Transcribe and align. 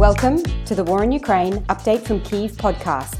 Welcome 0.00 0.42
to 0.64 0.74
the 0.74 0.82
War 0.82 1.04
in 1.04 1.12
Ukraine 1.12 1.58
Update 1.66 2.00
from 2.06 2.22
Kiev 2.22 2.52
podcast. 2.52 3.19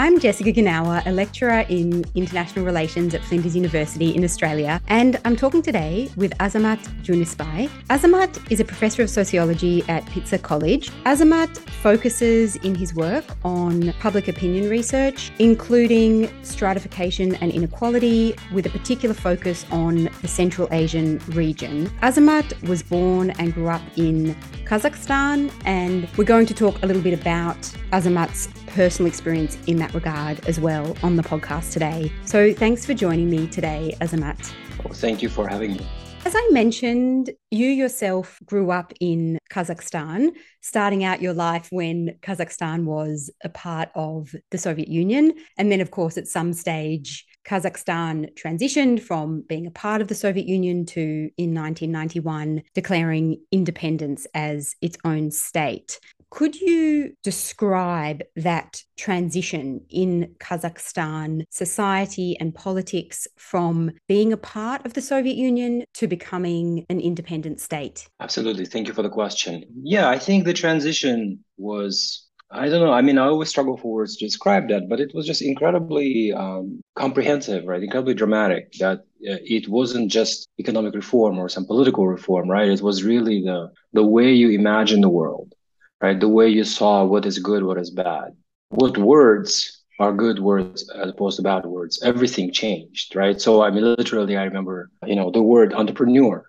I'm 0.00 0.20
Jessica 0.20 0.52
Genauer, 0.52 1.04
a 1.06 1.10
lecturer 1.10 1.66
in 1.68 2.04
international 2.14 2.64
relations 2.64 3.14
at 3.14 3.24
Flinders 3.24 3.56
University 3.56 4.14
in 4.14 4.22
Australia, 4.22 4.80
and 4.86 5.20
I'm 5.24 5.34
talking 5.34 5.60
today 5.60 6.08
with 6.14 6.30
Azamat 6.38 6.78
Junisbai. 7.02 7.68
Azamat 7.90 8.48
is 8.48 8.60
a 8.60 8.64
professor 8.64 9.02
of 9.02 9.10
sociology 9.10 9.82
at 9.88 10.04
Pitzer 10.06 10.40
College. 10.40 10.90
Azamat 11.04 11.58
focuses 11.82 12.54
in 12.54 12.76
his 12.76 12.94
work 12.94 13.24
on 13.44 13.92
public 13.94 14.28
opinion 14.28 14.70
research, 14.70 15.32
including 15.40 16.30
stratification 16.44 17.34
and 17.34 17.50
inequality, 17.50 18.36
with 18.52 18.66
a 18.66 18.70
particular 18.70 19.16
focus 19.16 19.66
on 19.72 20.08
the 20.22 20.28
Central 20.28 20.68
Asian 20.70 21.18
region. 21.30 21.88
Azamat 22.02 22.68
was 22.68 22.84
born 22.84 23.30
and 23.32 23.52
grew 23.52 23.66
up 23.66 23.82
in 23.96 24.36
Kazakhstan, 24.64 25.50
and 25.64 26.08
we're 26.16 26.22
going 26.22 26.46
to 26.46 26.54
talk 26.54 26.80
a 26.84 26.86
little 26.86 27.02
bit 27.02 27.18
about 27.18 27.58
Azamat's 27.90 28.46
personal 28.78 29.08
experience 29.08 29.58
in 29.66 29.76
that 29.76 29.92
regard 29.92 30.38
as 30.46 30.60
well 30.60 30.96
on 31.02 31.16
the 31.16 31.22
podcast 31.24 31.72
today. 31.72 32.12
So 32.24 32.54
thanks 32.54 32.86
for 32.86 32.94
joining 32.94 33.28
me 33.28 33.48
today, 33.48 33.96
Azamat. 34.00 34.52
Well, 34.84 34.94
thank 34.94 35.20
you 35.20 35.28
for 35.28 35.48
having 35.48 35.72
me. 35.72 35.84
As 36.24 36.36
I 36.36 36.48
mentioned, 36.52 37.30
you 37.50 37.66
yourself 37.66 38.38
grew 38.44 38.70
up 38.70 38.92
in 39.00 39.36
Kazakhstan, 39.50 40.28
starting 40.60 41.02
out 41.02 41.20
your 41.20 41.32
life 41.32 41.66
when 41.72 42.18
Kazakhstan 42.22 42.84
was 42.84 43.32
a 43.42 43.48
part 43.48 43.88
of 43.96 44.32
the 44.52 44.58
Soviet 44.58 44.86
Union. 44.86 45.32
And 45.56 45.72
then, 45.72 45.80
of 45.80 45.90
course, 45.90 46.16
at 46.16 46.28
some 46.28 46.52
stage, 46.52 47.26
Kazakhstan 47.44 48.32
transitioned 48.34 49.00
from 49.00 49.42
being 49.48 49.66
a 49.66 49.72
part 49.72 50.00
of 50.02 50.06
the 50.06 50.14
Soviet 50.14 50.46
Union 50.46 50.86
to, 50.86 51.30
in 51.36 51.52
1991, 51.52 52.62
declaring 52.74 53.40
independence 53.50 54.28
as 54.34 54.76
its 54.80 54.96
own 55.04 55.32
state. 55.32 55.98
Could 56.30 56.60
you 56.60 57.14
describe 57.22 58.22
that 58.36 58.82
transition 58.96 59.80
in 59.88 60.34
Kazakhstan 60.38 61.44
society 61.50 62.36
and 62.38 62.54
politics 62.54 63.26
from 63.36 63.92
being 64.08 64.32
a 64.32 64.36
part 64.36 64.84
of 64.84 64.94
the 64.94 65.00
Soviet 65.00 65.36
Union 65.36 65.84
to 65.94 66.06
becoming 66.06 66.84
an 66.90 67.00
independent 67.00 67.60
state? 67.60 68.08
Absolutely. 68.20 68.66
Thank 68.66 68.88
you 68.88 68.94
for 68.94 69.02
the 69.02 69.08
question. 69.08 69.64
Yeah, 69.82 70.08
I 70.08 70.18
think 70.18 70.44
the 70.44 70.52
transition 70.52 71.44
was 71.56 72.28
I 72.50 72.70
don't 72.70 72.80
know. 72.80 72.92
I 72.92 73.02
mean, 73.02 73.18
I 73.18 73.26
always 73.26 73.50
struggle 73.50 73.76
for 73.76 73.92
words 73.92 74.16
to 74.16 74.24
describe 74.24 74.68
that, 74.68 74.88
but 74.88 75.00
it 75.00 75.12
was 75.14 75.26
just 75.26 75.42
incredibly 75.42 76.32
um, 76.32 76.80
comprehensive, 76.96 77.66
right? 77.66 77.82
Incredibly 77.82 78.14
dramatic. 78.14 78.72
That 78.78 79.00
uh, 79.00 79.36
it 79.44 79.68
wasn't 79.68 80.10
just 80.10 80.48
economic 80.58 80.94
reform 80.94 81.38
or 81.38 81.50
some 81.50 81.66
political 81.66 82.08
reform, 82.08 82.48
right? 82.48 82.68
It 82.68 82.80
was 82.80 83.04
really 83.04 83.42
the 83.42 83.70
the 83.92 84.04
way 84.04 84.32
you 84.32 84.50
imagine 84.50 85.02
the 85.02 85.10
world, 85.10 85.54
right? 86.00 86.18
The 86.18 86.28
way 86.28 86.48
you 86.48 86.64
saw 86.64 87.04
what 87.04 87.26
is 87.26 87.38
good, 87.38 87.62
what 87.62 87.78
is 87.78 87.90
bad, 87.90 88.36
what 88.70 88.98
words 88.98 89.82
are 89.98 90.12
good 90.12 90.38
words 90.38 90.88
as 90.90 91.10
opposed 91.10 91.36
to 91.36 91.42
bad 91.42 91.66
words. 91.66 92.00
Everything 92.02 92.52
changed, 92.52 93.16
right? 93.16 93.40
So 93.40 93.62
I 93.62 93.70
mean, 93.70 93.84
literally, 93.84 94.36
I 94.36 94.44
remember, 94.44 94.90
you 95.06 95.16
know, 95.16 95.30
the 95.30 95.42
word 95.42 95.74
entrepreneur. 95.74 96.44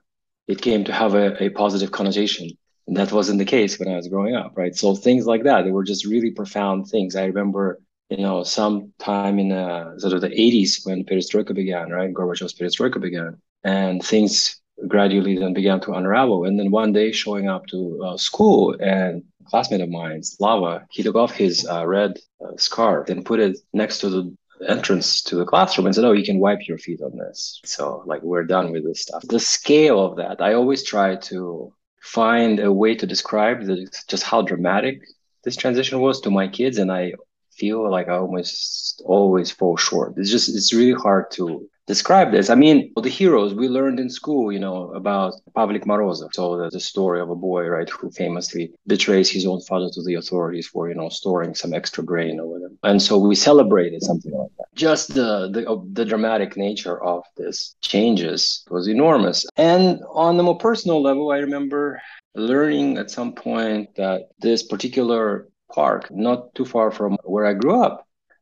It 0.47 0.61
came 0.61 0.83
to 0.85 0.93
have 0.93 1.13
a, 1.13 1.43
a 1.43 1.49
positive 1.49 1.91
connotation. 1.91 2.49
And 2.87 2.97
that 2.97 3.11
wasn't 3.11 3.37
the 3.37 3.45
case 3.45 3.77
when 3.77 3.87
I 3.87 3.97
was 3.97 4.07
growing 4.07 4.35
up, 4.35 4.53
right? 4.57 4.75
So 4.75 4.95
things 4.95 5.27
like 5.27 5.43
that, 5.43 5.63
they 5.63 5.71
were 5.71 5.83
just 5.83 6.05
really 6.05 6.31
profound 6.31 6.87
things. 6.87 7.15
I 7.15 7.25
remember, 7.25 7.79
you 8.09 8.17
know, 8.17 8.41
sometime 8.41 9.37
in 9.37 9.51
uh, 9.51 9.99
sort 9.99 10.13
of 10.13 10.21
the 10.21 10.29
80s 10.29 10.87
when 10.87 11.05
perestroika 11.05 11.53
began, 11.53 11.91
right? 11.91 12.11
Gorbachev's 12.11 12.55
perestroika 12.55 12.99
began, 12.99 13.37
and 13.63 14.03
things 14.03 14.59
gradually 14.87 15.37
then 15.37 15.53
began 15.53 15.79
to 15.81 15.93
unravel. 15.93 16.45
And 16.45 16.57
then 16.57 16.71
one 16.71 16.91
day 16.91 17.11
showing 17.11 17.47
up 17.47 17.67
to 17.67 18.01
uh, 18.03 18.17
school 18.17 18.75
and 18.79 19.23
classmate 19.49 19.81
of 19.81 19.89
mine, 19.89 20.23
Slava, 20.23 20.85
he 20.89 21.03
took 21.03 21.15
off 21.15 21.31
his 21.31 21.67
uh, 21.67 21.85
red 21.85 22.19
uh, 22.43 22.55
scarf 22.57 23.09
and 23.09 23.25
put 23.25 23.39
it 23.39 23.57
next 23.73 23.99
to 23.99 24.09
the 24.09 24.37
entrance 24.67 25.21
to 25.23 25.35
the 25.35 25.45
classroom 25.45 25.85
and 25.85 25.95
said, 25.95 26.05
Oh, 26.05 26.11
you 26.11 26.25
can 26.25 26.39
wipe 26.39 26.67
your 26.67 26.77
feet 26.77 27.01
on 27.01 27.17
this. 27.17 27.61
So, 27.65 28.03
like, 28.05 28.21
we're 28.21 28.43
done 28.43 28.71
with 28.71 28.83
this 28.85 29.01
stuff. 29.01 29.23
The 29.27 29.39
scale 29.39 30.03
of 30.03 30.17
that, 30.17 30.41
I 30.41 30.53
always 30.53 30.83
try 30.83 31.15
to 31.15 31.73
find 32.01 32.59
a 32.59 32.71
way 32.71 32.95
to 32.95 33.05
describe 33.05 33.65
the, 33.65 33.87
just 34.07 34.23
how 34.23 34.41
dramatic 34.41 35.01
this 35.43 35.55
transition 35.55 35.99
was 35.99 36.21
to 36.21 36.31
my 36.31 36.47
kids. 36.47 36.77
And 36.77 36.91
I 36.91 37.13
feel 37.51 37.89
like 37.89 38.07
I 38.07 38.17
almost 38.17 39.01
always 39.05 39.51
fall 39.51 39.77
short. 39.77 40.13
It's 40.17 40.31
just, 40.31 40.49
it's 40.49 40.73
really 40.73 40.99
hard 40.99 41.31
to 41.31 41.69
describe 41.89 42.31
this. 42.31 42.47
I 42.51 42.55
mean, 42.63 42.77
the 42.95 43.17
heroes 43.21 43.51
we 43.55 43.67
learned 43.67 43.99
in 43.99 44.09
school, 44.19 44.45
you 44.55 44.61
know, 44.65 44.77
about 45.01 45.33
Pavlik 45.57 45.85
Morozov. 45.89 46.31
So 46.33 46.45
the, 46.59 46.69
the 46.69 46.79
story 46.79 47.19
of 47.19 47.29
a 47.31 47.39
boy, 47.49 47.63
right, 47.75 47.89
who 47.89 48.11
famously 48.11 48.63
betrays 48.93 49.27
his 49.35 49.45
own 49.51 49.61
father 49.69 49.89
to 49.93 50.01
the 50.03 50.13
authorities 50.21 50.67
for, 50.67 50.87
you 50.89 50.95
know, 50.99 51.09
storing 51.09 51.55
some 51.55 51.73
extra 51.73 52.03
grain 52.11 52.39
or 52.39 52.47
whatever. 52.51 52.75
And 52.83 53.01
so 53.01 53.17
we 53.17 53.35
celebrated 53.51 54.03
something 54.03 54.31
like 54.31 54.53
that. 54.57 54.67
Just 54.75 55.03
the 55.19 55.49
the, 55.55 55.63
the 55.99 56.05
dramatic 56.05 56.51
nature 56.67 56.97
of 57.13 57.23
this 57.41 57.75
changes 57.81 58.63
was 58.69 58.87
enormous. 58.87 59.37
And 59.57 59.99
on 60.25 60.37
the 60.37 60.43
more 60.43 60.59
personal 60.69 61.01
level, 61.09 61.31
I 61.31 61.39
remember 61.47 61.99
learning 62.35 62.99
at 63.01 63.09
some 63.17 63.31
point 63.33 63.95
that 63.95 64.19
this 64.45 64.61
particular 64.73 65.47
park, 65.73 66.01
not 66.11 66.53
too 66.57 66.65
far 66.65 66.91
from 66.91 67.17
where 67.33 67.47
I 67.51 67.53
grew 67.61 67.81
up, 67.87 67.95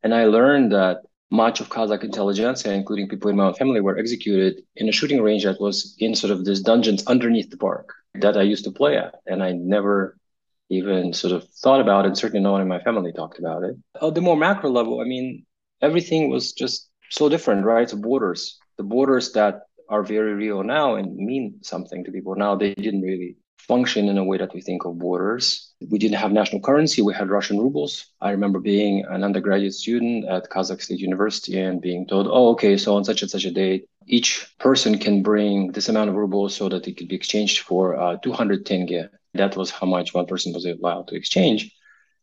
and 0.04 0.14
I 0.14 0.26
learned 0.26 0.72
that 0.72 0.96
much 1.30 1.60
of 1.60 1.70
Kazakh 1.70 2.04
intelligentsia, 2.04 2.72
including 2.74 3.10
people 3.10 3.30
in 3.30 3.36
my 3.36 3.46
own 3.46 3.54
family, 3.54 3.82
were 3.82 3.98
executed 3.98 4.64
in 4.76 4.88
a 4.88 4.92
shooting 4.92 5.22
range 5.22 5.44
that 5.44 5.60
was 5.60 5.96
in 6.00 6.16
sort 6.16 6.32
of 6.32 6.46
these 6.46 6.62
dungeons 6.62 7.06
underneath 7.08 7.50
the 7.50 7.58
park 7.58 7.94
that 8.16 8.38
I 8.38 8.44
used 8.44 8.64
to 8.66 8.72
play 8.72 8.98
at. 8.98 9.16
And 9.26 9.44
I 9.44 9.52
never 9.52 10.18
even 10.70 11.14
sort 11.14 11.34
of 11.34 11.48
thought 11.50 11.82
about 11.82 12.06
it. 12.06 12.18
Certainly 12.18 12.44
no 12.44 12.52
one 12.52 12.62
in 12.62 12.68
my 12.68 12.82
family 12.82 13.12
talked 13.12 13.40
about 13.40 13.64
it. 13.64 13.76
At 14.02 14.16
the 14.16 14.22
more 14.22 14.38
macro 14.38 14.70
level, 14.70 15.02
I 15.02 15.06
mean, 15.06 15.46
everything 15.82 16.30
was 16.30 16.54
just 16.54 16.90
so 17.10 17.30
different, 17.30 17.66
right? 17.66 17.88
The 17.88 17.96
borders, 17.96 18.58
the 18.78 18.84
borders 18.84 19.32
that 19.34 19.64
are 19.90 20.04
very 20.04 20.34
real 20.34 20.64
now 20.64 20.96
and 20.96 21.16
mean 21.16 21.60
something 21.62 22.04
to 22.04 22.12
people 22.12 22.36
now, 22.36 22.56
they 22.56 22.74
didn't 22.74 23.02
really 23.02 23.38
function 23.58 24.10
in 24.10 24.18
a 24.18 24.24
way 24.24 24.38
that 24.38 24.54
we 24.54 24.62
think 24.62 24.86
of 24.86 24.98
borders. 24.98 25.74
We 25.90 26.00
didn't 26.00 26.18
have 26.18 26.32
national 26.32 26.62
currency, 26.62 27.02
we 27.02 27.14
had 27.14 27.30
Russian 27.30 27.60
rubles. 27.60 28.06
I 28.22 28.32
remember 28.32 28.60
being 28.60 29.06
an 29.06 29.24
undergraduate 29.24 29.74
student 29.74 30.26
at 30.26 30.50
Kazakh 30.50 30.82
State 30.82 31.00
University 31.00 31.60
and 31.60 31.82
being 31.82 32.08
told, 32.08 32.28
oh, 32.28 32.50
okay, 32.50 32.78
so 32.78 32.96
on 32.96 33.04
such 33.04 33.22
and 33.22 33.32
such 33.32 33.46
a 33.46 33.52
date, 33.52 33.88
each 34.08 34.48
person 34.60 34.98
can 34.98 35.22
bring 35.22 35.72
this 35.72 35.90
amount 35.90 36.10
of 36.10 36.16
rubles 36.16 36.56
so 36.56 36.70
that 36.70 36.88
it 36.88 36.98
could 36.98 37.10
be 37.10 37.16
exchanged 37.16 37.60
for 37.60 38.00
uh, 38.00 38.18
200 38.18 38.66
tenge. 38.66 39.10
That 39.34 39.56
was 39.56 39.70
how 39.70 39.86
much 39.86 40.14
one 40.14 40.26
person 40.26 40.54
was 40.54 40.66
allowed 40.66 41.10
to 41.10 41.16
exchange. 41.16 41.72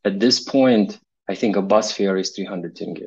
At 0.05 0.21
this 0.21 0.41
point, 0.41 0.99
I 1.29 1.35
think 1.35 1.57
a 1.57 1.63
bus 1.63 1.93
fare 1.93 2.17
is 2.17 2.31
300 2.31 2.75
tenge. 2.77 3.05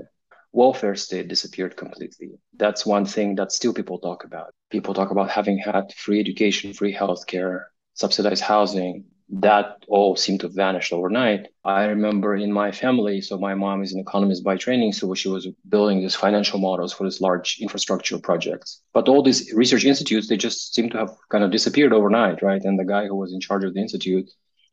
Welfare 0.54 0.96
state 0.96 1.28
disappeared 1.28 1.76
completely. 1.76 2.40
That's 2.56 2.86
one 2.86 3.06
thing 3.06 3.36
that 3.36 3.52
still 3.52 3.74
people 3.74 4.00
talk 4.00 4.24
about. 4.24 4.54
People 4.72 4.94
talk 4.94 5.12
about 5.12 5.30
having 5.30 5.58
had 5.58 5.94
free 5.94 6.20
education, 6.20 6.74
free 6.74 6.94
healthcare, 6.94 7.66
subsidized 7.97 8.44
housing, 8.44 9.03
that 9.30 9.84
all 9.90 10.16
seemed 10.16 10.40
to 10.40 10.47
vanish 10.47 10.94
overnight. 10.94 11.47
I 11.66 11.85
remember 11.85 12.35
in 12.35 12.52
my 12.52 12.72
family, 12.72 13.19
so 13.19 13.38
my 13.38 13.56
mom 13.56 13.84
is 13.84 13.91
an 13.94 14.00
economist 14.00 14.44
by 14.44 14.56
training, 14.56 14.94
so 14.94 15.13
she 15.13 15.28
was 15.28 15.47
building 15.68 16.00
these 16.00 16.16
financial 16.16 16.59
models 16.59 16.94
for 16.94 17.03
these 17.03 17.19
large 17.19 17.57
infrastructure 17.59 18.18
projects. 18.19 18.81
But 18.94 19.09
all 19.09 19.22
these 19.22 19.52
research 19.53 19.84
institutes, 19.84 20.30
they 20.30 20.38
just 20.38 20.74
seem 20.74 20.90
to 20.91 20.97
have 21.00 21.12
kind 21.30 21.44
of 21.44 21.52
disappeared 21.52 21.91
overnight, 21.91 22.41
right? 22.41 22.63
And 22.63 22.80
the 22.80 22.86
guy 22.86 23.07
who 23.07 23.16
was 23.16 23.34
in 23.34 23.41
charge 23.41 23.66
of 23.66 23.74
the 23.74 23.81
institute 23.81 24.30